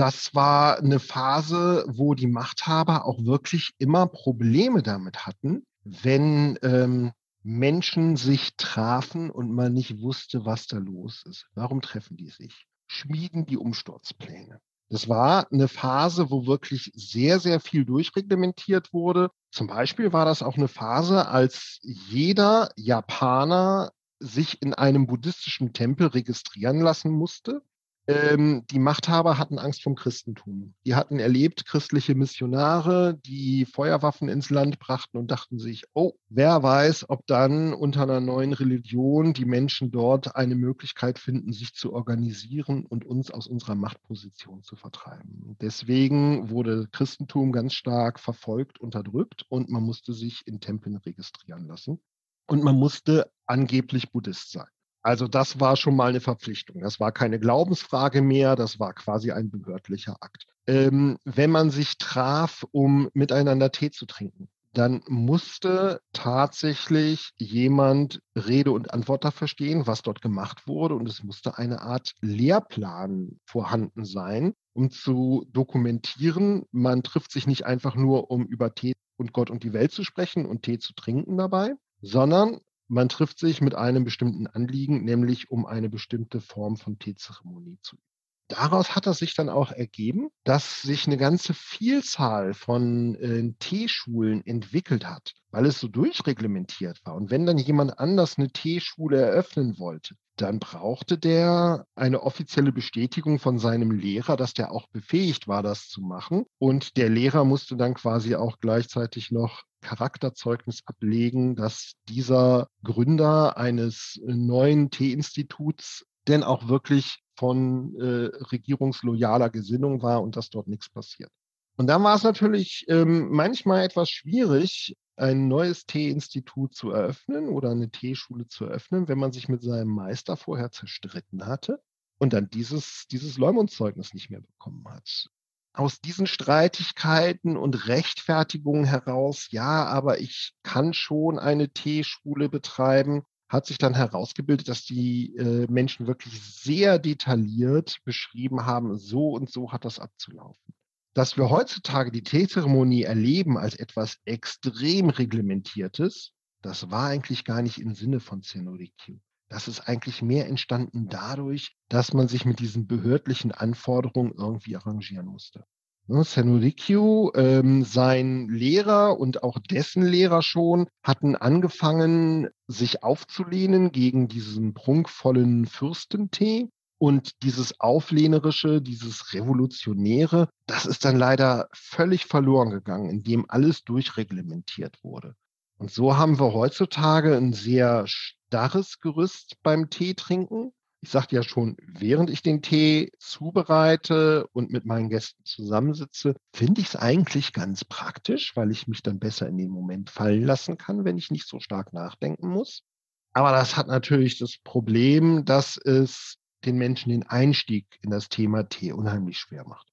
[0.01, 7.11] Das war eine Phase, wo die Machthaber auch wirklich immer Probleme damit hatten, wenn ähm,
[7.43, 11.45] Menschen sich trafen und man nicht wusste, was da los ist.
[11.53, 12.65] Warum treffen die sich?
[12.87, 14.59] Schmieden die Umsturzpläne.
[14.89, 19.29] Das war eine Phase, wo wirklich sehr, sehr viel durchreglementiert wurde.
[19.51, 26.07] Zum Beispiel war das auch eine Phase, als jeder Japaner sich in einem buddhistischen Tempel
[26.07, 27.61] registrieren lassen musste,
[28.07, 30.73] ähm, die Machthaber hatten Angst vom Christentum.
[30.85, 36.63] Die hatten erlebt christliche Missionare, die Feuerwaffen ins Land brachten und dachten sich, oh, wer
[36.63, 41.93] weiß, ob dann unter einer neuen Religion die Menschen dort eine Möglichkeit finden, sich zu
[41.93, 45.55] organisieren und uns aus unserer Machtposition zu vertreiben.
[45.61, 52.01] Deswegen wurde Christentum ganz stark verfolgt, unterdrückt und man musste sich in Tempeln registrieren lassen.
[52.47, 54.67] Und man musste angeblich Buddhist sein.
[55.01, 56.81] Also das war schon mal eine Verpflichtung.
[56.81, 60.45] Das war keine Glaubensfrage mehr, das war quasi ein behördlicher Akt.
[60.67, 68.71] Ähm, wenn man sich traf, um miteinander Tee zu trinken, dann musste tatsächlich jemand Rede
[68.71, 70.95] und Antwort dafür stehen, was dort gemacht wurde.
[70.95, 77.65] Und es musste eine Art Lehrplan vorhanden sein, um zu dokumentieren, man trifft sich nicht
[77.65, 80.93] einfach nur, um über Tee und Gott und die Welt zu sprechen und Tee zu
[80.93, 82.59] trinken dabei, sondern
[82.91, 87.95] man trifft sich mit einem bestimmten Anliegen, nämlich um eine bestimmte Form von Teezeremonie zu
[87.95, 88.05] üben.
[88.49, 94.45] Daraus hat es sich dann auch ergeben, dass sich eine ganze Vielzahl von äh, Teeschulen
[94.45, 97.15] entwickelt hat, weil es so durchreglementiert war.
[97.15, 103.39] Und wenn dann jemand anders eine Teeschule eröffnen wollte, dann brauchte der eine offizielle Bestätigung
[103.39, 106.43] von seinem Lehrer, dass der auch befähigt war, das zu machen.
[106.57, 114.19] Und der Lehrer musste dann quasi auch gleichzeitig noch Charakterzeugnis ablegen, dass dieser Gründer eines
[114.23, 121.31] neuen T-Instituts denn auch wirklich von äh, regierungsloyaler Gesinnung war und dass dort nichts passiert.
[121.77, 127.71] Und dann war es natürlich ähm, manchmal etwas schwierig, ein neues T-Institut zu eröffnen oder
[127.71, 131.81] eine T-Schule zu eröffnen, wenn man sich mit seinem Meister vorher zerstritten hatte
[132.19, 135.29] und dann dieses, dieses Leumundszeugnis nicht mehr bekommen hat
[135.73, 143.65] aus diesen Streitigkeiten und Rechtfertigungen heraus, ja, aber ich kann schon eine Teeschule betreiben, hat
[143.65, 149.71] sich dann herausgebildet, dass die äh, Menschen wirklich sehr detailliert beschrieben haben, so und so
[149.71, 150.73] hat das abzulaufen.
[151.13, 156.31] Dass wir heutzutage die Teezeremonie erleben als etwas extrem reglementiertes,
[156.61, 159.17] das war eigentlich gar nicht im Sinne von Zenodikyu.
[159.51, 165.25] Das ist eigentlich mehr entstanden dadurch, dass man sich mit diesen behördlichen Anforderungen irgendwie arrangieren
[165.25, 165.65] musste.
[166.07, 174.29] Ne, Senurikyu, ähm, sein Lehrer und auch dessen Lehrer schon hatten angefangen, sich aufzulehnen gegen
[174.29, 176.69] diesen prunkvollen Fürstentee.
[176.97, 185.03] Und dieses Auflehnerische, dieses Revolutionäre, das ist dann leider völlig verloren gegangen, indem alles durchreglementiert
[185.03, 185.35] wurde.
[185.77, 188.05] Und so haben wir heutzutage ein sehr
[188.51, 190.73] starres Gerüst beim Tee trinken.
[190.99, 196.81] Ich sagte ja schon, während ich den Tee zubereite und mit meinen Gästen zusammensitze, finde
[196.81, 200.77] ich es eigentlich ganz praktisch, weil ich mich dann besser in den Moment fallen lassen
[200.77, 202.83] kann, wenn ich nicht so stark nachdenken muss.
[203.31, 206.35] Aber das hat natürlich das Problem, dass es
[206.65, 209.87] den Menschen den Einstieg in das Thema Tee unheimlich schwer macht.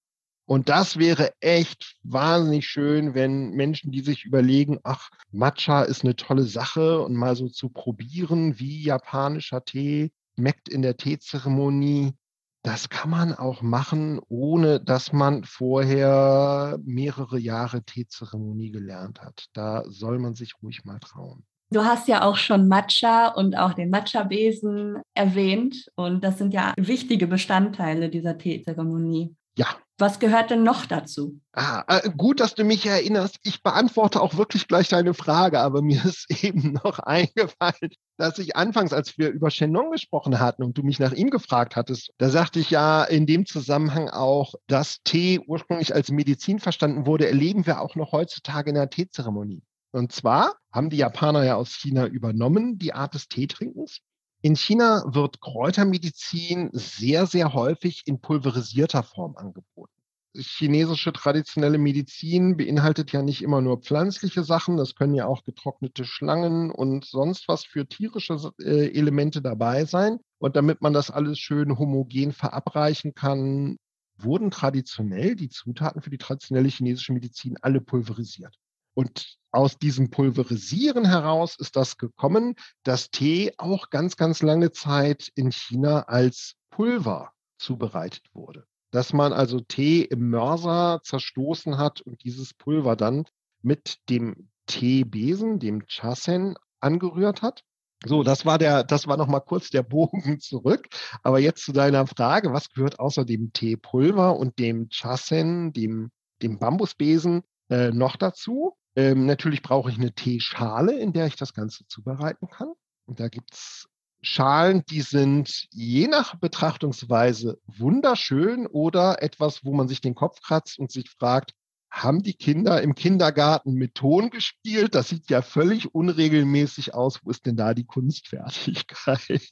[0.49, 6.17] Und das wäre echt wahnsinnig schön, wenn Menschen, die sich überlegen, ach, Matcha ist eine
[6.17, 12.15] tolle Sache und mal so zu probieren, wie japanischer Tee schmeckt in der Teezeremonie.
[12.63, 19.49] Das kann man auch machen, ohne dass man vorher mehrere Jahre Teezeremonie gelernt hat.
[19.53, 21.45] Da soll man sich ruhig mal trauen.
[21.71, 25.91] Du hast ja auch schon Matcha und auch den Matcha-Besen erwähnt.
[25.95, 29.37] Und das sind ja wichtige Bestandteile dieser Teezeremonie.
[29.59, 29.67] Ja.
[30.01, 31.41] Was gehört denn noch dazu?
[31.53, 33.41] Ah, äh, gut, dass du mich erinnerst.
[33.43, 38.55] Ich beantworte auch wirklich gleich deine Frage, aber mir ist eben noch eingefallen, dass ich
[38.55, 42.29] anfangs, als wir über Chenon gesprochen hatten und du mich nach ihm gefragt hattest, da
[42.29, 47.67] sagte ich ja in dem Zusammenhang auch, dass Tee ursprünglich als Medizin verstanden wurde, erleben
[47.67, 49.65] wir auch noch heutzutage in der Teezeremonie.
[49.91, 54.03] Und zwar haben die Japaner ja aus China übernommen, die Art des Teetrinkens.
[54.41, 59.93] In China wird Kräutermedizin sehr, sehr häufig in pulverisierter Form angeboten.
[60.37, 66.05] Chinesische traditionelle Medizin beinhaltet ja nicht immer nur pflanzliche Sachen, das können ja auch getrocknete
[66.05, 70.21] Schlangen und sonst was für tierische äh, Elemente dabei sein.
[70.39, 73.77] Und damit man das alles schön homogen verabreichen kann,
[74.17, 78.55] wurden traditionell die Zutaten für die traditionelle chinesische Medizin alle pulverisiert.
[78.99, 85.31] Und aus diesem Pulverisieren heraus ist das gekommen, dass Tee auch ganz, ganz lange Zeit
[85.37, 88.67] in China als Pulver zubereitet wurde.
[88.91, 93.27] Dass man also Tee im Mörser zerstoßen hat und dieses Pulver dann
[93.63, 97.63] mit dem Teebesen, dem Chasen, angerührt hat.
[98.05, 100.89] So, das war der, das war noch kurz der Bogen zurück.
[101.23, 106.11] Aber jetzt zu deiner Frage, was gehört außer dem Teepulver und dem Chasen, dem,
[106.43, 108.75] dem Bambusbesen, äh, noch dazu?
[108.99, 112.73] Ähm, natürlich brauche ich eine Teeschale, in der ich das Ganze zubereiten kann.
[113.07, 113.89] Und da gibt es
[114.23, 120.81] Schalen, die sind je nach Betrachtungsweise wunderschön oder etwas, wo man sich den Kopf kratzt
[120.81, 121.53] und sich fragt,
[121.93, 124.97] haben die Kinder im Kindergarten mit Ton gespielt?
[124.97, 127.21] Das sieht ja völlig unregelmäßig aus.
[127.23, 129.49] Wo ist denn da die Kunstfertigkeit?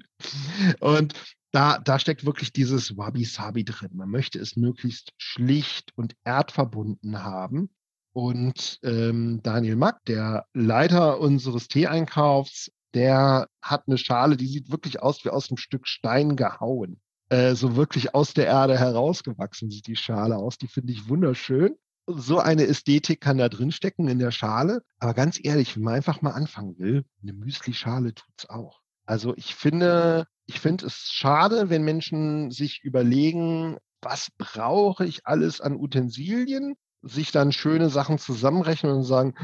[0.80, 1.12] und
[1.52, 3.90] da, da steckt wirklich dieses Wabi-Sabi drin.
[3.92, 7.68] Man möchte es möglichst schlicht und erdverbunden haben.
[8.12, 15.00] Und ähm, Daniel Mack, der Leiter unseres Tee-Einkaufs, der hat eine Schale, die sieht wirklich
[15.00, 17.00] aus wie aus einem Stück Stein gehauen.
[17.28, 20.58] Äh, so wirklich aus der Erde herausgewachsen sieht die Schale aus.
[20.58, 21.76] Die finde ich wunderschön.
[22.06, 24.82] So eine Ästhetik kann da drin stecken in der Schale.
[24.98, 28.80] Aber ganz ehrlich, wenn man einfach mal anfangen will, eine Müsli-Schale tut es auch.
[29.06, 35.60] Also ich finde, ich finde es schade, wenn Menschen sich überlegen, was brauche ich alles
[35.60, 39.34] an Utensilien, sich dann schöne Sachen zusammenrechnen und sagen,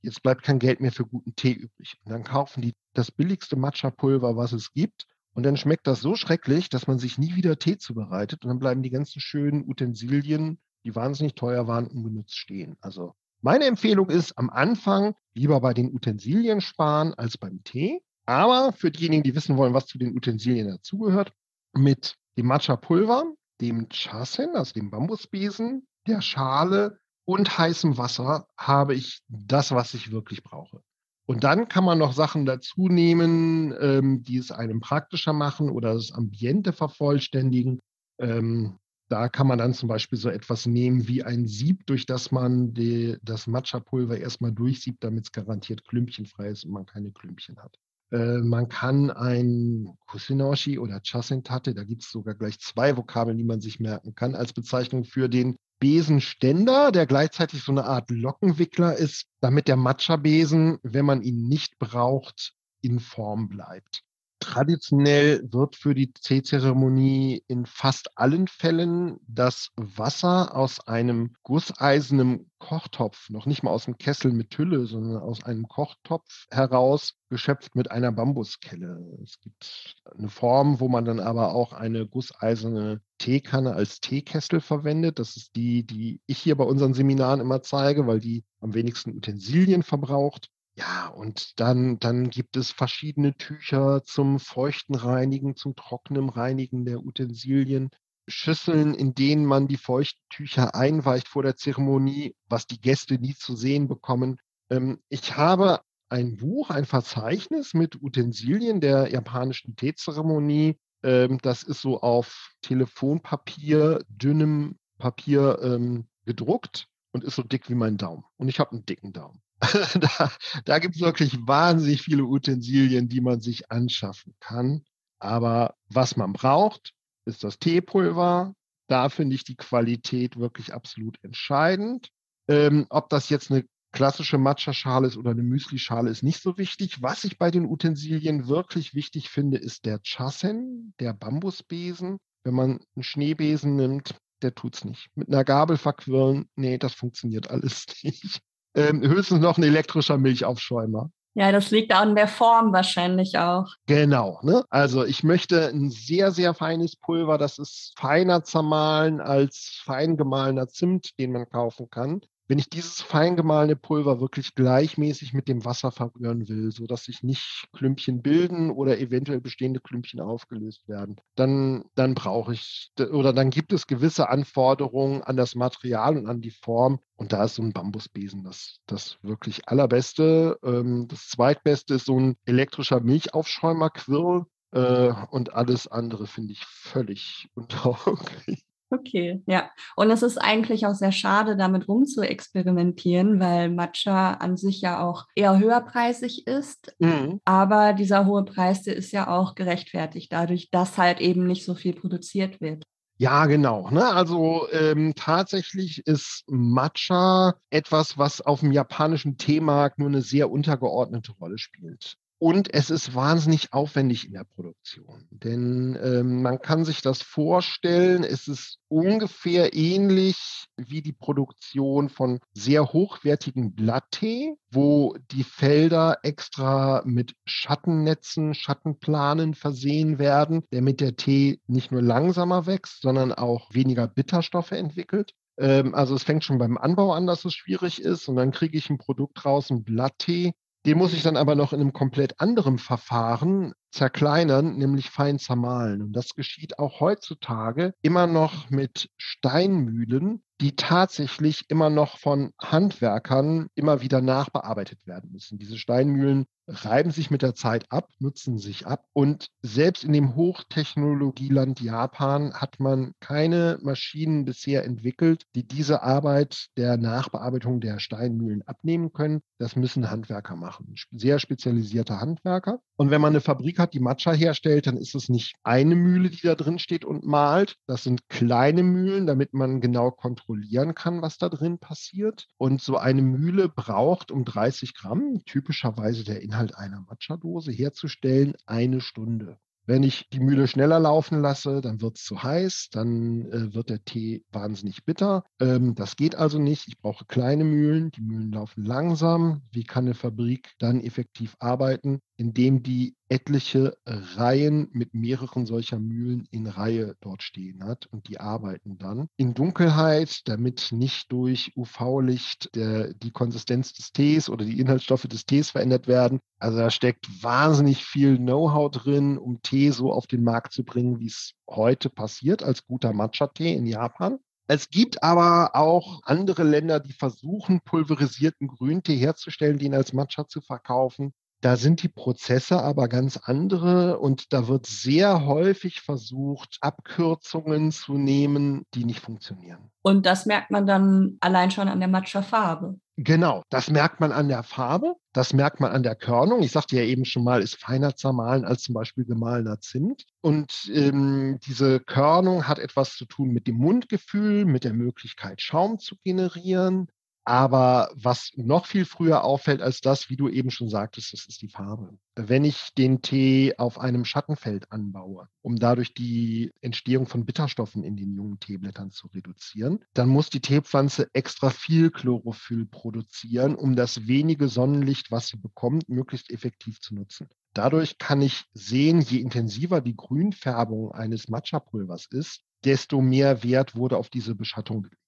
[0.00, 1.96] jetzt bleibt kein Geld mehr für guten Tee übrig.
[2.04, 6.14] Und dann kaufen die das billigste Matcha-Pulver, was es gibt und dann schmeckt das so
[6.14, 10.60] schrecklich, dass man sich nie wieder Tee zubereitet und dann bleiben die ganzen schönen Utensilien,
[10.84, 12.76] die wahnsinnig teuer waren, ungenutzt stehen.
[12.80, 18.02] Also meine Empfehlung ist am Anfang lieber bei den Utensilien sparen als beim Tee.
[18.24, 21.32] Aber für diejenigen, die wissen wollen, was zu den Utensilien dazugehört,
[21.72, 27.00] mit dem Matcha-Pulver, dem Chasen, also dem Bambusbesen, der Schale
[27.32, 30.82] und heißem Wasser habe ich das, was ich wirklich brauche.
[31.26, 35.94] Und dann kann man noch Sachen dazu nehmen, ähm, die es einem praktischer machen oder
[35.94, 37.80] das Ambiente vervollständigen.
[38.18, 42.32] Ähm, da kann man dann zum Beispiel so etwas nehmen wie ein Sieb, durch das
[42.32, 47.58] man die, das Matcha-Pulver erstmal durchsiebt, damit es garantiert klümpchenfrei ist und man keine Klümpchen
[47.58, 47.76] hat.
[48.10, 53.44] Äh, man kann ein Kusinoshi oder Chasentate, da gibt es sogar gleich zwei Vokabeln, die
[53.44, 58.96] man sich merken kann, als Bezeichnung für den Besenständer, der gleichzeitig so eine Art Lockenwickler
[58.96, 64.04] ist, damit der Matcha-Besen, wenn man ihn nicht braucht, in Form bleibt.
[64.42, 73.30] Traditionell wird für die Teezeremonie in fast allen Fällen das Wasser aus einem gusseisernen Kochtopf,
[73.30, 77.90] noch nicht mal aus dem Kessel mit Hülle, sondern aus einem Kochtopf heraus, geschöpft mit
[77.90, 79.00] einer Bambuskelle.
[79.22, 85.18] Es gibt eine Form, wo man dann aber auch eine gusseiserne Teekanne als Teekessel verwendet.
[85.18, 89.16] Das ist die, die ich hier bei unseren Seminaren immer zeige, weil die am wenigsten
[89.16, 90.50] Utensilien verbraucht.
[90.74, 97.04] Ja, und dann, dann gibt es verschiedene Tücher zum feuchten Reinigen, zum trockenen Reinigen der
[97.04, 97.90] Utensilien.
[98.28, 103.34] Schüsseln, in denen man die feuchten Tücher einweicht vor der Zeremonie, was die Gäste nie
[103.34, 104.38] zu sehen bekommen.
[104.70, 110.78] Ähm, ich habe ein Buch, ein Verzeichnis mit Utensilien der japanischen Teezeremonie.
[111.02, 117.74] Ähm, das ist so auf Telefonpapier, dünnem Papier ähm, gedruckt und ist so dick wie
[117.74, 118.24] mein Daumen.
[118.36, 119.42] Und ich habe einen dicken Daumen.
[120.00, 120.32] da
[120.64, 124.84] da gibt es wirklich wahnsinnig viele Utensilien, die man sich anschaffen kann.
[125.18, 126.92] Aber was man braucht,
[127.26, 128.54] ist das Teepulver.
[128.88, 132.08] Da finde ich die Qualität wirklich absolut entscheidend.
[132.48, 137.02] Ähm, ob das jetzt eine klassische Matcha-Schale ist oder eine Müsli-Schale, ist nicht so wichtig.
[137.02, 142.18] Was ich bei den Utensilien wirklich wichtig finde, ist der Chasen, der Bambusbesen.
[142.44, 145.08] Wenn man einen Schneebesen nimmt, der tut es nicht.
[145.14, 148.40] Mit einer Gabel verquirlen, nee, das funktioniert alles nicht.
[148.74, 151.10] Ähm, höchstens noch ein elektrischer Milchaufschäumer.
[151.34, 153.66] Ja, das liegt an der Form wahrscheinlich auch.
[153.86, 154.38] Genau.
[154.42, 154.64] Ne?
[154.68, 160.68] Also ich möchte ein sehr, sehr feines Pulver, das ist feiner zermahlen als fein gemahlener
[160.68, 162.20] Zimt, den man kaufen kann
[162.52, 167.22] wenn ich dieses fein gemahlene Pulver wirklich gleichmäßig mit dem Wasser verrühren will, sodass sich
[167.22, 173.48] nicht Klümpchen bilden oder eventuell bestehende Klümpchen aufgelöst werden, dann, dann brauche ich oder dann
[173.48, 177.00] gibt es gewisse Anforderungen an das Material und an die Form.
[177.16, 180.58] Und da ist so ein Bambusbesen das, das wirklich allerbeste.
[180.62, 184.44] Ähm, das zweitbeste ist so ein elektrischer Milchaufschäumerquirl.
[184.72, 188.66] Äh, und alles andere finde ich völlig untauglich.
[188.92, 189.70] Okay, ja.
[189.96, 195.26] Und es ist eigentlich auch sehr schade, damit rumzuexperimentieren, weil Matcha an sich ja auch
[195.34, 196.94] eher höherpreisig ist.
[196.98, 197.40] Mhm.
[197.46, 201.74] Aber dieser hohe Preis, der ist ja auch gerechtfertigt, dadurch, dass halt eben nicht so
[201.74, 202.84] viel produziert wird.
[203.16, 203.88] Ja, genau.
[203.90, 204.04] Ne?
[204.04, 211.32] Also ähm, tatsächlich ist Matcha etwas, was auf dem japanischen Teemarkt nur eine sehr untergeordnete
[211.32, 212.16] Rolle spielt.
[212.42, 215.28] Und es ist wahnsinnig aufwendig in der Produktion.
[215.30, 222.40] Denn ähm, man kann sich das vorstellen, es ist ungefähr ähnlich wie die Produktion von
[222.52, 231.60] sehr hochwertigen Blatttee, wo die Felder extra mit Schattennetzen, Schattenplanen versehen werden, damit der Tee
[231.68, 235.32] nicht nur langsamer wächst, sondern auch weniger Bitterstoffe entwickelt.
[235.58, 238.76] Ähm, also es fängt schon beim Anbau an, dass es schwierig ist und dann kriege
[238.76, 240.54] ich ein Produkt raus, ein Blatttee,
[240.86, 246.02] den muss ich dann aber noch in einem komplett anderen Verfahren zerkleinern, nämlich fein zermahlen.
[246.02, 253.68] Und das geschieht auch heutzutage immer noch mit Steinmühlen, die tatsächlich immer noch von Handwerkern
[253.74, 255.58] immer wieder nachbearbeitet werden müssen.
[255.58, 259.06] Diese Steinmühlen reiben sich mit der Zeit ab, nutzen sich ab.
[259.12, 266.68] Und selbst in dem Hochtechnologieland Japan hat man keine Maschinen bisher entwickelt, die diese Arbeit
[266.76, 269.42] der Nachbearbeitung der Steinmühlen abnehmen können.
[269.58, 272.80] Das müssen Handwerker machen, sehr spezialisierte Handwerker.
[272.96, 276.30] Und wenn man eine Fabrik hat, die Matcha herstellt, dann ist es nicht eine Mühle,
[276.30, 277.76] die da drin steht und malt.
[277.86, 282.48] Das sind kleine Mühlen, damit man genau kontrollieren kann, was da drin passiert.
[282.56, 289.02] Und so eine Mühle braucht um 30 Gramm, typischerweise der Inhalt einer Matcha-Dose, herzustellen, eine
[289.02, 289.58] Stunde.
[289.84, 293.90] Wenn ich die Mühle schneller laufen lasse, dann wird es zu heiß, dann äh, wird
[293.90, 295.44] der Tee wahnsinnig bitter.
[295.60, 296.86] Ähm, das geht also nicht.
[296.86, 298.12] Ich brauche kleine Mühlen.
[298.12, 299.62] Die Mühlen laufen langsam.
[299.72, 302.20] Wie kann eine Fabrik dann effektiv arbeiten?
[302.42, 308.40] Indem die etliche Reihen mit mehreren solcher Mühlen in Reihe dort stehen hat und die
[308.40, 315.28] arbeiten dann in Dunkelheit, damit nicht durch UV-Licht die Konsistenz des Tees oder die Inhaltsstoffe
[315.28, 316.40] des Tees verändert werden.
[316.58, 321.20] Also da steckt wahnsinnig viel Know-how drin, um Tee so auf den Markt zu bringen,
[321.20, 324.40] wie es heute passiert als guter Matcha-Tee in Japan.
[324.66, 330.60] Es gibt aber auch andere Länder, die versuchen, pulverisierten Grüntee herzustellen, den als Matcha zu
[330.60, 331.32] verkaufen.
[331.62, 338.14] Da sind die Prozesse aber ganz andere und da wird sehr häufig versucht, Abkürzungen zu
[338.14, 339.92] nehmen, die nicht funktionieren.
[340.02, 342.98] Und das merkt man dann allein schon an der Matcha-Farbe.
[343.16, 346.62] Genau, das merkt man an der Farbe, das merkt man an der Körnung.
[346.62, 350.24] Ich sagte ja eben schon mal, ist feiner zermahlen als zum Beispiel gemahlener Zimt.
[350.40, 356.00] Und ähm, diese Körnung hat etwas zu tun mit dem Mundgefühl, mit der Möglichkeit, Schaum
[356.00, 357.06] zu generieren.
[357.44, 361.60] Aber was noch viel früher auffällt als das, wie du eben schon sagtest, das ist
[361.60, 362.16] die Farbe.
[362.36, 368.16] Wenn ich den Tee auf einem Schattenfeld anbaue, um dadurch die Entstehung von Bitterstoffen in
[368.16, 374.28] den jungen Teeblättern zu reduzieren, dann muss die Teepflanze extra viel Chlorophyll produzieren, um das
[374.28, 377.48] wenige Sonnenlicht, was sie bekommt, möglichst effektiv zu nutzen.
[377.74, 384.16] Dadurch kann ich sehen, je intensiver die Grünfärbung eines Matcha-Pulvers ist, desto mehr Wert wurde
[384.16, 385.21] auf diese Beschattung gelegt.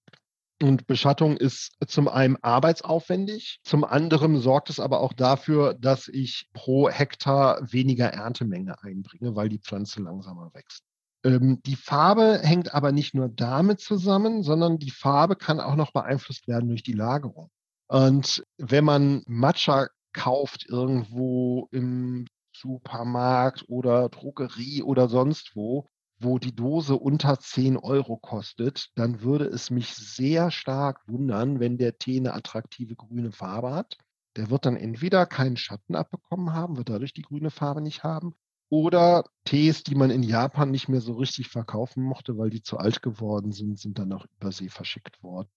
[0.63, 6.49] Und Beschattung ist zum einen arbeitsaufwendig, zum anderen sorgt es aber auch dafür, dass ich
[6.53, 10.85] pro Hektar weniger Erntemenge einbringe, weil die Pflanze langsamer wächst.
[11.25, 15.93] Ähm, die Farbe hängt aber nicht nur damit zusammen, sondern die Farbe kann auch noch
[15.93, 17.51] beeinflusst werden durch die Lagerung.
[17.89, 22.27] Und wenn man Matcha kauft irgendwo im
[22.57, 25.89] Supermarkt oder Drogerie oder sonst wo,
[26.19, 31.79] wo die Dose unter 10 Euro kostet, dann würde es mich sehr stark wundern, wenn
[31.79, 33.99] der Tee eine attraktive grüne Farbe hat.
[34.37, 38.35] Der wird dann entweder keinen Schatten abbekommen haben, wird dadurch die grüne Farbe nicht haben,
[38.75, 42.79] oder Tees, die man in Japan nicht mehr so richtig verkaufen mochte, weil die zu
[42.79, 45.49] alt geworden sind, sind dann auch übersee verschickt worden.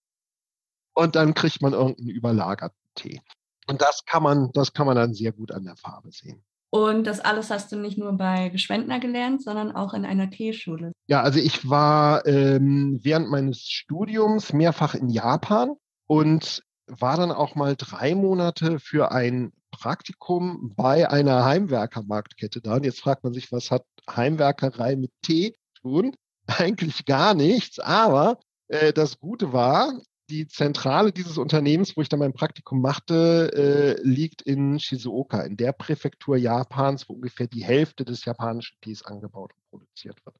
[0.94, 3.22] Und dann kriegt man irgendeinen überlagerten Tee.
[3.68, 6.44] Und das kann man, das kann man dann sehr gut an der Farbe sehen.
[6.78, 10.92] Und das alles hast du nicht nur bei Geschwendner gelernt, sondern auch in einer Teeschule.
[11.08, 15.72] Ja, also ich war ähm, während meines Studiums mehrfach in Japan
[16.06, 22.76] und war dann auch mal drei Monate für ein Praktikum bei einer Heimwerkermarktkette da.
[22.76, 26.16] Und jetzt fragt man sich, was hat Heimwerkerei mit Tee zu tun?
[26.46, 30.00] Eigentlich gar nichts, aber äh, das Gute war,
[30.30, 35.58] die Zentrale dieses Unternehmens, wo ich dann mein Praktikum machte, äh, liegt in Shizuoka, in
[35.58, 40.36] der Präfektur Japans, wo ungefähr die Hälfte des japanischen Tees angebaut und produziert wird.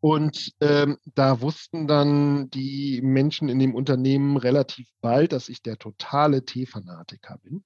[0.00, 5.76] Und ähm, da wussten dann die Menschen in dem Unternehmen relativ bald, dass ich der
[5.76, 7.64] totale Teefanatiker bin.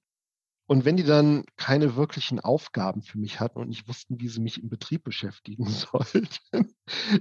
[0.65, 4.39] Und wenn die dann keine wirklichen Aufgaben für mich hatten und nicht wussten, wie sie
[4.39, 6.27] mich im Betrieb beschäftigen sollten,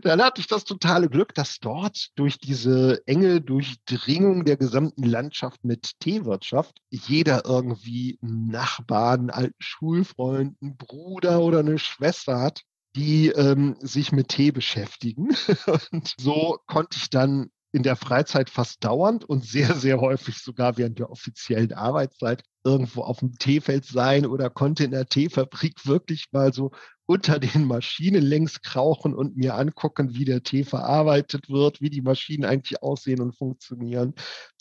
[0.03, 5.65] dann hatte ich das totale Glück, dass dort durch diese enge Durchdringung der gesamten Landschaft
[5.65, 12.63] mit Teewirtschaft jeder irgendwie einen Nachbarn, einen alten Schulfreund, einen Bruder oder eine Schwester hat,
[12.95, 15.31] die ähm, sich mit Tee beschäftigen.
[15.91, 20.77] Und so konnte ich dann in der Freizeit fast dauernd und sehr, sehr häufig sogar
[20.77, 26.27] während der offiziellen Arbeitszeit irgendwo auf dem Teefeld sein oder konnte in der Teefabrik wirklich
[26.31, 26.71] mal so
[27.07, 32.01] unter den Maschinen längs krauchen und mir angucken, wie der Tee verarbeitet wird, wie die
[32.01, 34.15] Maschinen eigentlich aussehen und funktionieren.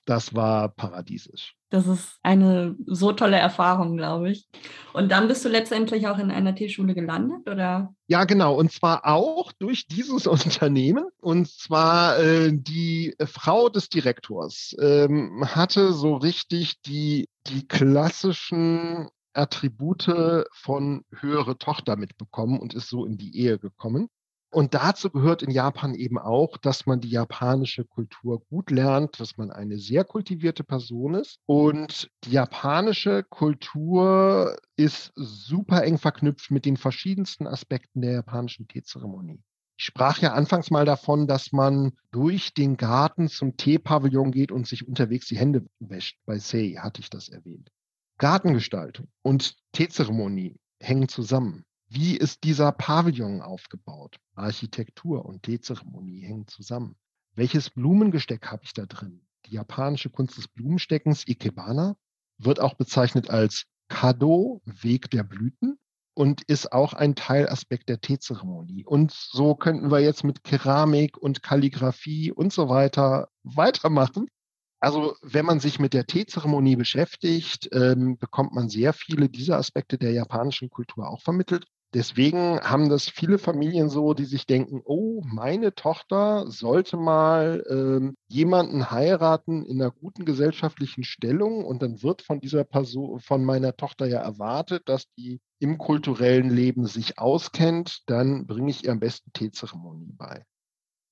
[0.06, 1.56] Das war paradiesisch.
[1.70, 4.48] Das ist eine so tolle Erfahrung, glaube ich.
[4.94, 7.94] Und dann bist du letztendlich auch in einer Teeschule gelandet, oder?
[8.08, 8.56] Ja, genau.
[8.56, 11.06] Und zwar auch durch dieses Unternehmen.
[11.22, 20.46] Und zwar äh, die Frau des Direktors ähm, hatte so richtig die, die klassischen Attribute
[20.52, 24.10] von höhere Tochter mitbekommen und ist so in die Ehe gekommen.
[24.54, 29.38] Und dazu gehört in Japan eben auch, dass man die japanische Kultur gut lernt, dass
[29.38, 31.40] man eine sehr kultivierte Person ist.
[31.46, 39.42] Und die japanische Kultur ist super eng verknüpft mit den verschiedensten Aspekten der japanischen Teezeremonie.
[39.78, 44.68] Ich sprach ja anfangs mal davon, dass man durch den Garten zum Teepavillon geht und
[44.68, 46.20] sich unterwegs die Hände wäscht.
[46.26, 47.72] Bei Sei hatte ich das erwähnt.
[48.18, 51.64] Gartengestaltung und Teezeremonie hängen zusammen.
[51.94, 54.16] Wie ist dieser Pavillon aufgebaut?
[54.34, 56.96] Architektur und Teezeremonie hängen zusammen.
[57.36, 59.26] Welches Blumengesteck habe ich da drin?
[59.48, 61.98] Die japanische Kunst des Blumensteckens, Ikebana,
[62.38, 65.80] wird auch bezeichnet als Kado, Weg der Blüten,
[66.14, 68.86] und ist auch ein Teilaspekt der Teezeremonie.
[68.86, 74.30] Und so könnten wir jetzt mit Keramik und Kalligraphie und so weiter weitermachen.
[74.80, 79.98] Also wenn man sich mit der Teezeremonie beschäftigt, ähm, bekommt man sehr viele dieser Aspekte
[79.98, 81.66] der japanischen Kultur auch vermittelt.
[81.94, 88.16] Deswegen haben das viele Familien so, die sich denken, oh, meine Tochter sollte mal ähm,
[88.30, 93.76] jemanden heiraten in einer guten gesellschaftlichen Stellung und dann wird von dieser Person, von meiner
[93.76, 99.02] Tochter ja erwartet, dass die im kulturellen Leben sich auskennt, dann bringe ich ihr am
[99.02, 100.46] besten Teezeremonie bei.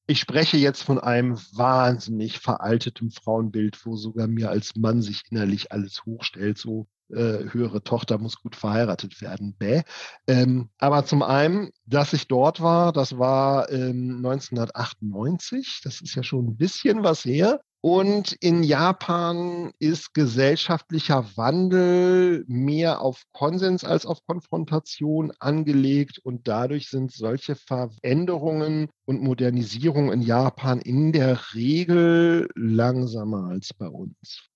[0.08, 5.74] Ich spreche jetzt von einem wahnsinnig veralteten Frauenbild, wo sogar mir als Mann sich innerlich
[5.74, 9.56] alles hochstellt, so äh, höhere Tochter muss gut verheiratet werden.
[9.58, 9.82] Bäh.
[10.28, 16.24] Ähm, aber zum einen, dass ich dort war, das war ähm, 1998, das ist ja
[16.24, 17.62] schon ein bisschen was her.
[17.82, 26.90] Und in Japan ist gesellschaftlicher Wandel mehr auf Konsens als auf Konfrontation angelegt und dadurch
[26.90, 34.49] sind solche Veränderungen und Modernisierungen in Japan in der Regel langsamer als bei uns.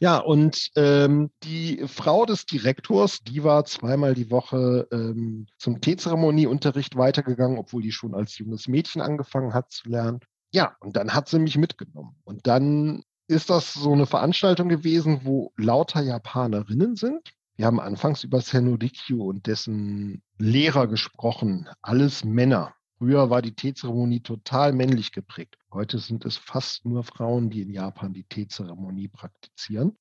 [0.00, 6.96] Ja, und ähm, die Frau des Direktors, die war zweimal die Woche ähm, zum Teezeremonieunterricht
[6.96, 10.20] weitergegangen, obwohl die schon als junges Mädchen angefangen hat zu lernen.
[10.52, 12.16] Ja, und dann hat sie mich mitgenommen.
[12.24, 17.32] Und dann ist das so eine Veranstaltung gewesen, wo lauter Japanerinnen sind.
[17.56, 21.68] Wir haben anfangs über Senurikyu und dessen Lehrer gesprochen.
[21.82, 22.75] Alles Männer.
[22.98, 25.56] Früher war die Teezeremonie total männlich geprägt.
[25.72, 29.96] Heute sind es fast nur Frauen, die in Japan die Teezeremonie praktizieren.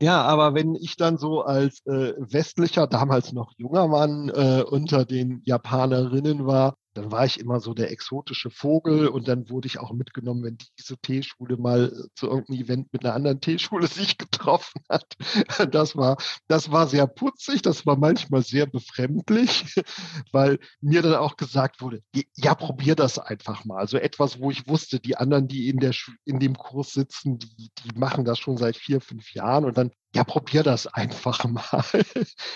[0.00, 5.04] Ja, aber wenn ich dann so als äh, westlicher, damals noch junger Mann äh, unter
[5.04, 9.78] den Japanerinnen war, dann war ich immer so der exotische Vogel und dann wurde ich
[9.78, 14.18] auch mitgenommen, wenn diese Teeschule mal äh, zu irgendeinem Event mit einer anderen Teeschule sich
[14.18, 15.06] getroffen hat.
[15.70, 16.16] Das war,
[16.48, 19.74] das war sehr putzig, das war manchmal sehr befremdlich,
[20.32, 22.02] weil mir dann auch gesagt wurde,
[22.34, 23.78] ja, probier das einfach mal.
[23.78, 27.70] Also etwas, wo ich wusste, die anderen, die in, der, in dem Kurs sitzen, die,
[27.84, 31.84] die machen das schon seit vier, fünf Jahren und dann ja, probier das einfach mal.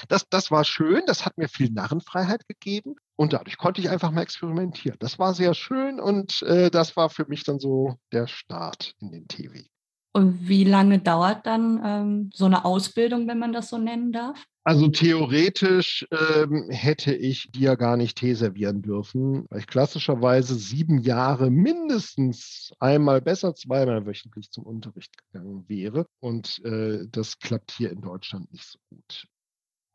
[0.09, 4.11] Das, das war schön, das hat mir viel Narrenfreiheit gegeben und dadurch konnte ich einfach
[4.11, 4.99] mal experimentieren.
[5.01, 9.13] Das war sehr schön und äh, das war für mich dann so der Start in
[9.13, 9.74] den TV.
[10.17, 14.47] Und wie lange dauert dann ähm, so eine Ausbildung, wenn man das so nennen darf?
[14.62, 20.99] Also theoretisch ähm, hätte ich ja gar nicht Tee servieren dürfen, weil ich klassischerweise sieben
[20.99, 26.07] Jahre mindestens einmal besser, zweimal wöchentlich zum Unterricht gegangen wäre.
[26.21, 29.27] Und äh, das klappt hier in Deutschland nicht so gut.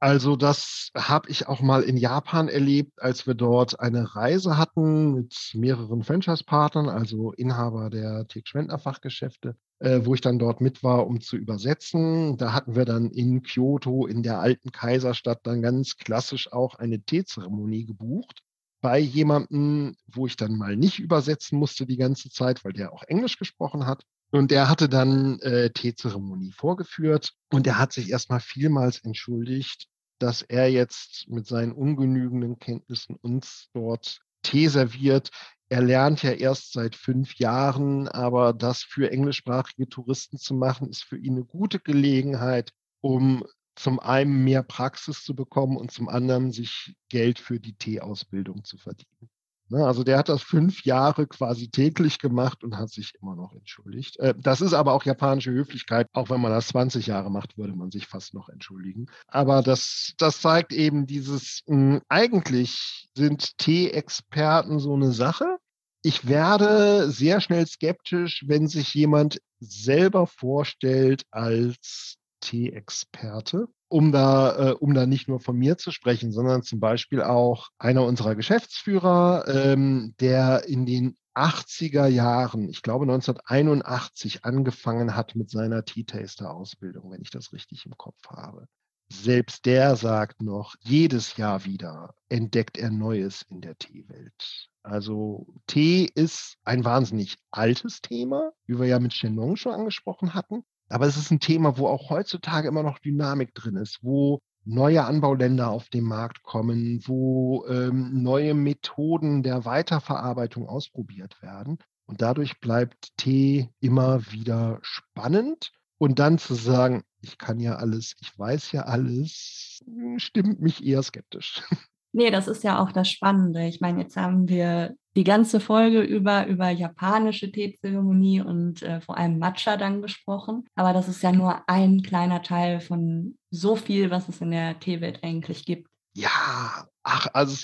[0.01, 5.13] Also das habe ich auch mal in Japan erlebt, als wir dort eine Reise hatten
[5.13, 11.21] mit mehreren Franchise-Partnern, also Inhaber der Tick-Schwendner-Fachgeschäfte, äh, wo ich dann dort mit war, um
[11.21, 12.37] zu übersetzen.
[12.37, 17.01] Da hatten wir dann in Kyoto, in der alten Kaiserstadt, dann ganz klassisch auch eine
[17.01, 18.43] Teezeremonie gebucht
[18.81, 23.03] bei jemandem, wo ich dann mal nicht übersetzen musste die ganze Zeit, weil der auch
[23.03, 24.03] Englisch gesprochen hat.
[24.31, 29.87] Und er hatte dann äh, Teezeremonie vorgeführt und er hat sich erstmal vielmals entschuldigt,
[30.19, 35.31] dass er jetzt mit seinen ungenügenden Kenntnissen uns dort Tee serviert.
[35.71, 41.03] Er lernt ja erst seit fünf Jahren, aber das für englischsprachige Touristen zu machen, ist
[41.03, 43.45] für ihn eine gute Gelegenheit, um
[43.75, 48.77] zum einen mehr Praxis zu bekommen und zum anderen sich Geld für die Teeausbildung zu
[48.77, 49.29] verdienen.
[49.71, 53.53] Ne, also der hat das fünf Jahre quasi täglich gemacht und hat sich immer noch
[53.53, 54.17] entschuldigt.
[54.17, 56.07] Äh, das ist aber auch japanische Höflichkeit.
[56.11, 59.05] Auch wenn man das 20 Jahre macht, würde man sich fast noch entschuldigen.
[59.27, 65.57] Aber das, das zeigt eben dieses, hm, eigentlich sind Tee-Experten so eine Sache.
[66.01, 74.71] Ich werde sehr schnell skeptisch, wenn sich jemand selber vorstellt als Tee-Experte um da, äh,
[74.73, 79.45] um da nicht nur von mir zu sprechen, sondern zum Beispiel auch einer unserer Geschäftsführer,
[79.47, 87.21] ähm, der in den 80er Jahren, ich glaube 1981, angefangen hat mit seiner Tea-Taster-Ausbildung, wenn
[87.21, 88.67] ich das richtig im Kopf habe.
[89.11, 94.69] selbst der sagt noch, jedes Jahr wieder entdeckt er Neues in der Teewelt.
[94.83, 100.63] Also Tee ist ein wahnsinnig altes Thema, wie wir ja mit Shenong schon angesprochen hatten.
[100.89, 105.05] Aber es ist ein Thema, wo auch heutzutage immer noch Dynamik drin ist, wo neue
[105.05, 111.77] Anbauländer auf den Markt kommen, wo ähm, neue Methoden der Weiterverarbeitung ausprobiert werden.
[112.05, 115.71] Und dadurch bleibt Tee immer wieder spannend.
[115.97, 119.83] Und dann zu sagen, ich kann ja alles, ich weiß ja alles,
[120.17, 121.61] stimmt mich eher skeptisch.
[122.11, 123.67] Nee, das ist ja auch das Spannende.
[123.67, 129.17] Ich meine, jetzt haben wir die ganze Folge über, über japanische Teezeremonie und äh, vor
[129.17, 130.65] allem Matcha dann gesprochen.
[130.75, 134.79] Aber das ist ja nur ein kleiner Teil von so viel, was es in der
[134.79, 135.89] Teewelt eigentlich gibt.
[136.13, 137.63] Ja, ach, also,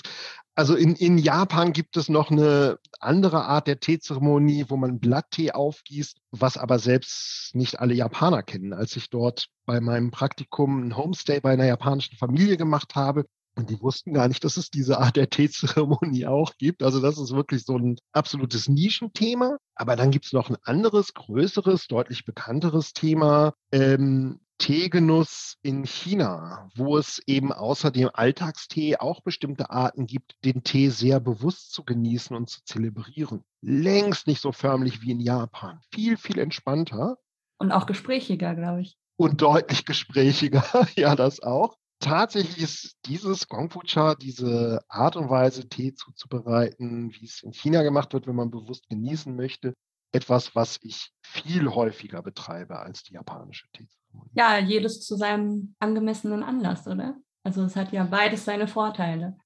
[0.54, 5.52] also in, in Japan gibt es noch eine andere Art der Teezeremonie, wo man Blatttee
[5.52, 8.72] aufgießt, was aber selbst nicht alle Japaner kennen.
[8.72, 13.24] Als ich dort bei meinem Praktikum ein Homestay bei einer japanischen Familie gemacht habe,
[13.56, 16.82] und die wussten gar nicht, dass es diese Art der Teezeremonie auch gibt.
[16.82, 19.56] Also das ist wirklich so ein absolutes Nischenthema.
[19.74, 23.54] Aber dann gibt es noch ein anderes, größeres, deutlich bekannteres Thema.
[23.72, 30.62] Ähm, Teegenuss in China, wo es eben außer dem Alltagstee auch bestimmte Arten gibt, den
[30.62, 33.44] Tee sehr bewusst zu genießen und zu zelebrieren.
[33.60, 35.80] Längst nicht so förmlich wie in Japan.
[35.92, 37.18] Viel, viel entspannter.
[37.58, 38.96] Und auch gesprächiger, glaube ich.
[39.16, 40.64] Und deutlich gesprächiger,
[40.96, 47.42] ja, das auch tatsächlich ist dieses Gongfu-Cha, diese Art und Weise, Tee zuzubereiten, wie es
[47.42, 49.74] in China gemacht wird, wenn man bewusst genießen möchte,
[50.12, 54.30] etwas, was ich viel häufiger betreibe als die japanische Teezeremonie.
[54.34, 57.16] Ja, jedes zu seinem angemessenen Anlass, oder?
[57.42, 59.36] Also es hat ja beides seine Vorteile.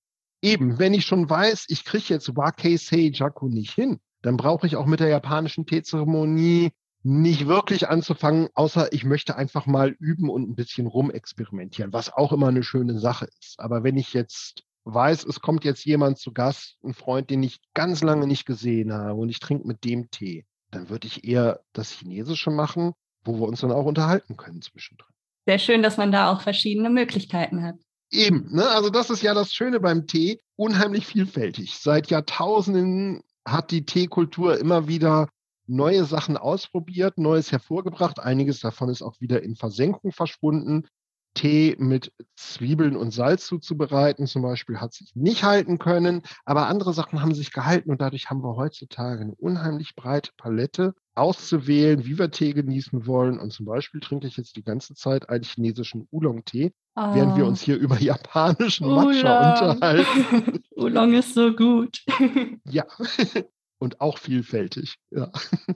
[0.42, 4.76] Eben, wenn ich schon weiß, ich kriege jetzt Wakei Seijaku nicht hin, dann brauche ich
[4.76, 6.70] auch mit der japanischen Teezeremonie
[7.02, 12.32] nicht wirklich anzufangen, außer ich möchte einfach mal üben und ein bisschen rumexperimentieren, was auch
[12.32, 13.58] immer eine schöne Sache ist.
[13.58, 17.60] Aber wenn ich jetzt weiß, es kommt jetzt jemand zu Gast, ein Freund, den ich
[17.74, 21.60] ganz lange nicht gesehen habe und ich trinke mit dem Tee, dann würde ich eher
[21.72, 22.92] das Chinesische machen,
[23.24, 25.12] wo wir uns dann auch unterhalten können zwischendrin.
[25.46, 27.76] Sehr schön, dass man da auch verschiedene Möglichkeiten hat.
[28.10, 28.68] Eben, ne?
[28.68, 31.78] also das ist ja das Schöne beim Tee, unheimlich vielfältig.
[31.78, 35.28] Seit Jahrtausenden hat die Teekultur immer wieder
[35.70, 38.20] neue Sachen ausprobiert, Neues hervorgebracht.
[38.20, 40.86] Einiges davon ist auch wieder in Versenkung verschwunden.
[41.34, 46.92] Tee mit Zwiebeln und Salz zuzubereiten, zum Beispiel, hat sich nicht halten können, aber andere
[46.92, 52.18] Sachen haben sich gehalten und dadurch haben wir heutzutage eine unheimlich breite Palette auszuwählen, wie
[52.18, 53.38] wir Tee genießen wollen.
[53.38, 57.14] Und zum Beispiel trinke ich jetzt die ganze Zeit einen chinesischen Oolong-Tee, oh.
[57.14, 57.48] während wir ah.
[57.48, 60.64] uns hier über japanischen Matcha unterhalten.
[60.76, 62.02] Oolong ist so gut.
[62.64, 62.84] ja,
[63.80, 64.96] und auch vielfältig.
[65.10, 65.32] Ja.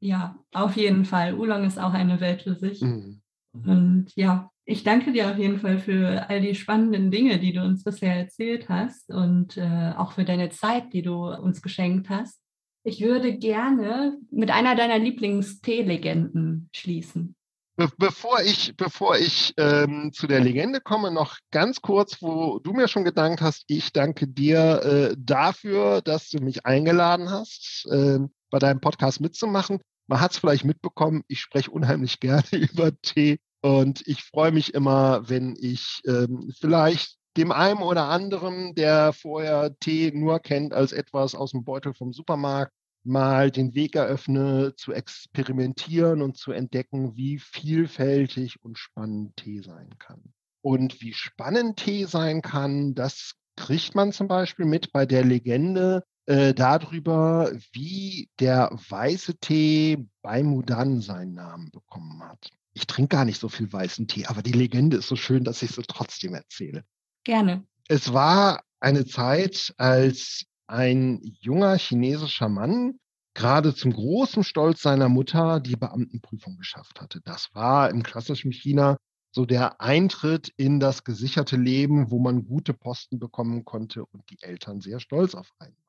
[0.00, 1.34] ja, auf jeden Fall.
[1.34, 2.80] Oolong ist auch eine Welt für sich.
[2.80, 3.22] Mhm.
[3.52, 7.62] Und ja, ich danke dir auf jeden Fall für all die spannenden Dinge, die du
[7.62, 12.40] uns bisher erzählt hast und äh, auch für deine Zeit, die du uns geschenkt hast.
[12.84, 17.36] Ich würde gerne mit einer deiner Lieblingstee-Legenden schließen.
[17.76, 22.74] Be bevor ich, bevor ich ähm, zu der Legende komme, noch ganz kurz, wo du
[22.74, 23.64] mir schon gedankt hast.
[23.66, 28.18] Ich danke dir äh, dafür, dass du mich eingeladen hast, äh,
[28.50, 29.80] bei deinem Podcast mitzumachen.
[30.06, 34.74] Man hat es vielleicht mitbekommen, ich spreche unheimlich gerne über Tee und ich freue mich
[34.74, 40.92] immer, wenn ich ähm, vielleicht dem einen oder anderen, der vorher Tee nur kennt als
[40.92, 42.72] etwas aus dem Beutel vom Supermarkt,
[43.04, 49.90] mal den Weg eröffne, zu experimentieren und zu entdecken, wie vielfältig und spannend Tee sein
[49.98, 50.32] kann.
[50.62, 56.04] Und wie spannend Tee sein kann, das kriegt man zum Beispiel mit bei der Legende
[56.26, 62.50] äh, darüber, wie der weiße Tee bei Mudan seinen Namen bekommen hat.
[62.74, 65.62] Ich trinke gar nicht so viel weißen Tee, aber die Legende ist so schön, dass
[65.62, 66.84] ich sie trotzdem erzähle.
[67.24, 67.64] Gerne.
[67.88, 72.98] Es war eine Zeit, als ein junger chinesischer Mann
[73.34, 77.20] gerade zum großen Stolz seiner Mutter die Beamtenprüfung geschafft hatte.
[77.24, 78.96] Das war im klassischen China
[79.34, 84.42] so der Eintritt in das gesicherte Leben, wo man gute Posten bekommen konnte und die
[84.42, 85.82] Eltern sehr stolz auf einen waren.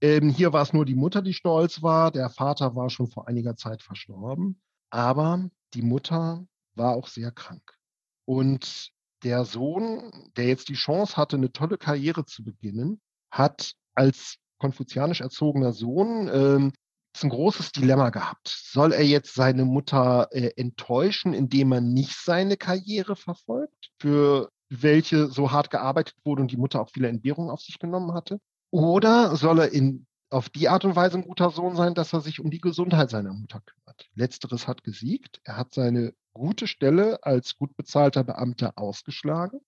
[0.00, 2.10] Ähm, hier war es nur die Mutter, die stolz war.
[2.10, 4.60] Der Vater war schon vor einiger Zeit verstorben.
[4.90, 7.76] Aber die Mutter war auch sehr krank.
[8.24, 8.92] Und
[9.22, 13.00] der Sohn, der jetzt die Chance hatte, eine tolle Karriere zu beginnen,
[13.30, 16.72] hat als konfuzianisch erzogener Sohn ähm,
[17.22, 18.48] ein großes Dilemma gehabt.
[18.48, 25.28] Soll er jetzt seine Mutter äh, enttäuschen, indem er nicht seine Karriere verfolgt, für welche
[25.28, 28.38] so hart gearbeitet wurde und die Mutter auch viele Entbehrungen auf sich genommen hatte?
[28.70, 32.20] Oder soll er in, auf die Art und Weise ein guter Sohn sein, dass er
[32.20, 34.10] sich um die Gesundheit seiner Mutter kümmert?
[34.14, 35.40] Letzteres hat gesiegt.
[35.44, 39.60] Er hat seine gute Stelle als gut bezahlter Beamter ausgeschlagen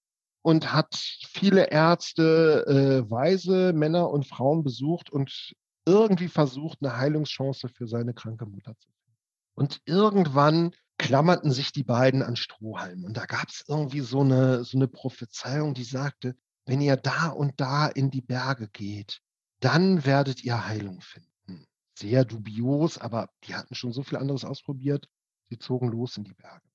[0.49, 7.69] und hat viele Ärzte, äh, weise Männer und Frauen besucht und irgendwie versucht, eine Heilungschance
[7.69, 9.19] für seine kranke Mutter zu finden.
[9.53, 13.05] Und irgendwann klammerten sich die beiden an Strohhalm.
[13.05, 16.35] Und da gab es irgendwie so eine, so eine Prophezeiung, die sagte,
[16.65, 19.21] wenn ihr da und da in die Berge geht,
[19.61, 21.67] dann werdet ihr Heilung finden.
[21.93, 25.11] Sehr dubios, aber die hatten schon so viel anderes ausprobiert.
[25.51, 26.68] Sie zogen los in die Berge.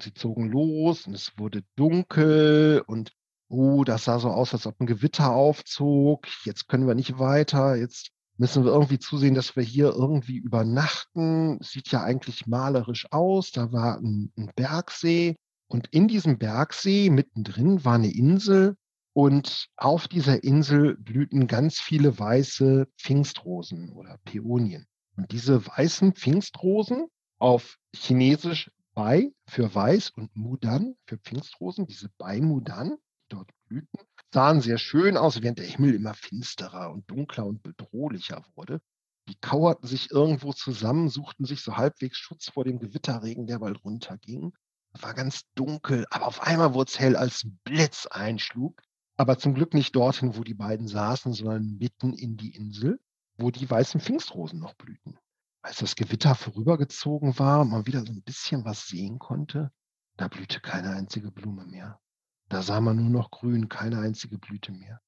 [0.00, 3.12] Sie zogen los und es wurde dunkel und
[3.48, 6.26] oh, das sah so aus, als ob ein Gewitter aufzog.
[6.44, 7.76] Jetzt können wir nicht weiter.
[7.76, 11.58] Jetzt müssen wir irgendwie zusehen, dass wir hier irgendwie übernachten.
[11.62, 13.50] Sieht ja eigentlich malerisch aus.
[13.50, 15.36] Da war ein, ein Bergsee.
[15.66, 18.76] Und in diesem Bergsee mittendrin war eine Insel.
[19.14, 24.86] Und auf dieser Insel blühten ganz viele weiße Pfingstrosen oder Päonien.
[25.16, 32.40] Und diese weißen Pfingstrosen auf Chinesisch Bai für weiß und Mudan für Pfingstrosen, diese Bai
[32.40, 34.00] Mudan, die dort blühten,
[34.32, 38.80] sahen sehr schön aus, während der Himmel immer finsterer und dunkler und bedrohlicher wurde.
[39.28, 43.82] Die kauerten sich irgendwo zusammen, suchten sich so halbwegs Schutz vor dem Gewitterregen, der bald
[43.84, 44.52] runterging.
[44.92, 48.82] Es war ganz dunkel, aber auf einmal wurde es hell, als Blitz einschlug.
[49.16, 53.00] Aber zum Glück nicht dorthin, wo die beiden saßen, sondern mitten in die Insel,
[53.36, 55.18] wo die weißen Pfingstrosen noch blühten.
[55.62, 59.70] Als das Gewitter vorübergezogen war und man wieder so ein bisschen was sehen konnte,
[60.16, 62.00] da blühte keine einzige Blume mehr.
[62.48, 65.00] Da sah man nur noch grün, keine einzige Blüte mehr.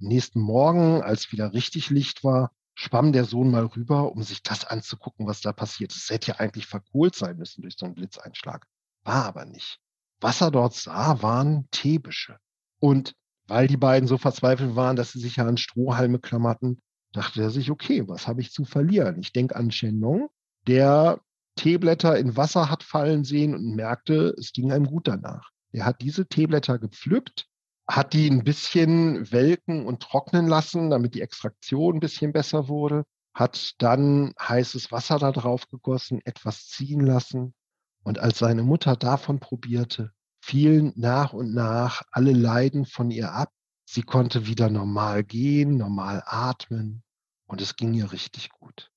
[0.00, 4.42] Am nächsten Morgen, als wieder richtig Licht war, schwamm der Sohn mal rüber, um sich
[4.42, 6.04] das anzugucken, was da passiert ist.
[6.04, 8.66] Es hätte ja eigentlich verkohlt sein müssen durch so einen Blitzeinschlag.
[9.02, 9.80] War aber nicht.
[10.20, 12.38] Was er dort sah, waren Teebüsche.
[12.78, 13.14] Und
[13.46, 16.82] weil die beiden so verzweifelt waren, dass sie sich ja an Strohhalme klammerten,
[17.16, 19.18] dachte er sich, okay, was habe ich zu verlieren?
[19.20, 20.28] Ich denke an Shenong,
[20.66, 21.20] der
[21.56, 25.50] Teeblätter in Wasser hat fallen sehen und merkte, es ging einem gut danach.
[25.72, 27.46] Er hat diese Teeblätter gepflückt,
[27.88, 33.04] hat die ein bisschen welken und trocknen lassen, damit die Extraktion ein bisschen besser wurde,
[33.34, 37.54] hat dann heißes Wasser da drauf gegossen, etwas ziehen lassen.
[38.02, 43.50] Und als seine Mutter davon probierte, fielen nach und nach alle Leiden von ihr ab.
[43.88, 47.02] Sie konnte wieder normal gehen, normal atmen
[47.46, 48.90] und es ging ihr richtig gut.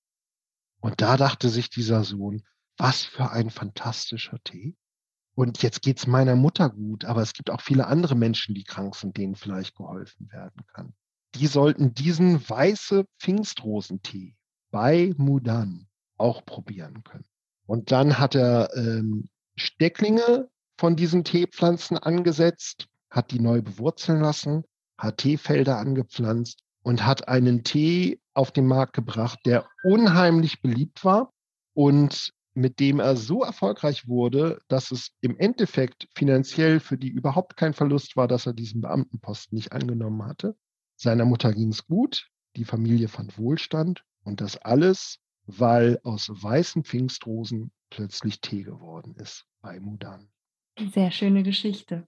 [0.82, 2.44] Und da dachte sich dieser Sohn,
[2.78, 4.76] was für ein fantastischer Tee.
[5.36, 8.64] Und jetzt geht es meiner Mutter gut, aber es gibt auch viele andere Menschen, die
[8.64, 10.94] krank sind, denen vielleicht geholfen werden kann.
[11.36, 14.36] Die sollten diesen weiße Pfingstrosentee
[14.72, 15.88] bei Mudan
[16.18, 17.26] auch probieren können.
[17.66, 24.64] Und dann hat er ähm, Stecklinge von diesen Teepflanzen angesetzt, hat die neu bewurzeln lassen,
[24.98, 31.32] hat Teefelder angepflanzt und hat einen Tee auf den Markt gebracht, der unheimlich beliebt war
[31.74, 37.58] und mit dem er so erfolgreich wurde, dass es im Endeffekt finanziell für die überhaupt
[37.58, 40.56] kein Verlust war, dass er diesen Beamtenposten nicht angenommen hatte.
[40.96, 46.84] Seiner Mutter ging es gut, die Familie fand Wohlstand und das alles, weil aus weißen
[46.84, 50.30] Pfingstrosen plötzlich Tee geworden ist bei Mudan.
[50.94, 52.08] Sehr schöne Geschichte.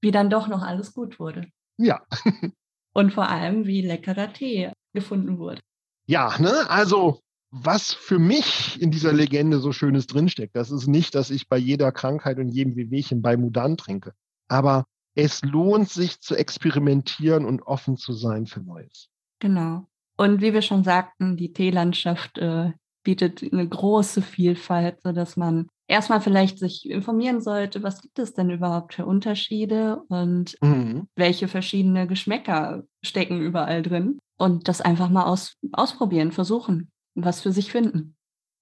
[0.00, 1.50] Wie dann doch noch alles gut wurde.
[1.76, 2.06] Ja.
[2.92, 5.60] und vor allem, wie leckerer Tee gefunden wurde.
[6.06, 6.68] Ja, ne?
[6.70, 7.20] Also
[7.50, 11.56] was für mich in dieser Legende so Schönes drinsteckt, das ist nicht, dass ich bei
[11.56, 14.12] jeder Krankheit und jedem Wehwehchen bei Mudan trinke.
[14.48, 14.84] Aber
[15.14, 19.08] es lohnt sich zu experimentieren und offen zu sein für Neues.
[19.40, 19.86] Genau.
[20.16, 22.72] Und wie wir schon sagten, die Teelandschaft äh,
[23.02, 28.50] bietet eine große Vielfalt, sodass man erstmal vielleicht sich informieren sollte, was gibt es denn
[28.50, 31.08] überhaupt für Unterschiede und mhm.
[31.16, 34.18] welche verschiedene Geschmäcker stecken überall drin.
[34.36, 38.14] Und das einfach mal aus, ausprobieren, versuchen was für sich finden.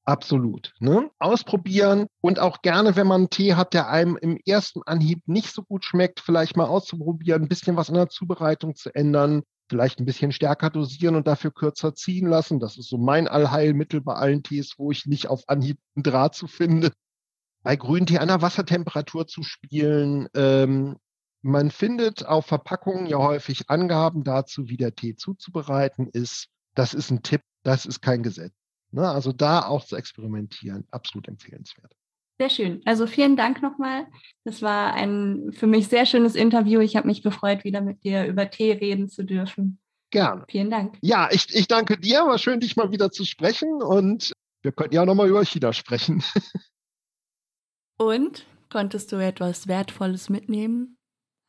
[0.04, 0.72] Absolut.
[0.78, 1.10] Ne?
[1.18, 5.52] Ausprobieren und auch gerne, wenn man einen Tee hat, der einem im ersten Anhieb nicht
[5.52, 9.98] so gut schmeckt, vielleicht mal auszuprobieren, ein bisschen was in der Zubereitung zu ändern, vielleicht
[9.98, 12.60] ein bisschen stärker dosieren und dafür kürzer ziehen lassen.
[12.60, 16.36] Das ist so mein Allheilmittel bei allen Tees, wo ich nicht auf Anhieb einen Draht
[16.36, 16.92] zu finde.
[17.66, 20.28] Bei Grüntee an der Wassertemperatur zu spielen.
[20.36, 20.96] Ähm,
[21.42, 26.46] man findet auf Verpackungen ja häufig Angaben dazu, wie der Tee zuzubereiten ist.
[26.76, 28.52] Das ist ein Tipp, das ist kein Gesetz.
[28.92, 29.08] Ne?
[29.08, 31.92] Also da auch zu experimentieren, absolut empfehlenswert.
[32.38, 32.82] Sehr schön.
[32.84, 34.06] Also vielen Dank nochmal.
[34.44, 36.78] Das war ein für mich sehr schönes Interview.
[36.78, 39.80] Ich habe mich gefreut, wieder mit dir über Tee reden zu dürfen.
[40.12, 40.44] Gerne.
[40.48, 40.98] Vielen Dank.
[41.00, 42.20] Ja, ich, ich danke dir.
[42.26, 43.82] War schön, dich mal wieder zu sprechen.
[43.82, 44.30] Und
[44.62, 46.22] wir könnten ja nochmal über China sprechen.
[47.98, 50.96] Und konntest du etwas Wertvolles mitnehmen?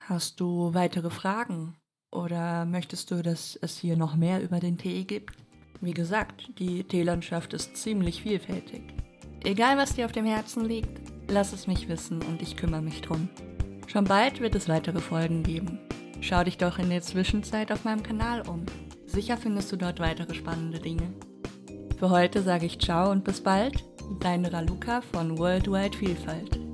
[0.04, 1.76] Hast du weitere Fragen?
[2.12, 5.36] Oder möchtest du, dass es hier noch mehr über den Tee gibt?
[5.82, 8.82] Wie gesagt, die Teelandschaft ist ziemlich vielfältig.
[9.43, 13.02] Egal, was dir auf dem Herzen liegt, Lass es mich wissen und ich kümmere mich
[13.02, 13.28] drum.
[13.88, 15.80] Schon bald wird es weitere Folgen geben.
[16.22, 18.66] Schau dich doch in der Zwischenzeit auf meinem Kanal um.
[19.06, 21.14] Sicher findest du dort weitere spannende Dinge.
[21.98, 23.84] Für heute sage ich ciao und bis bald.
[24.20, 26.66] Deine Raluca von Worldwide Vielfalt.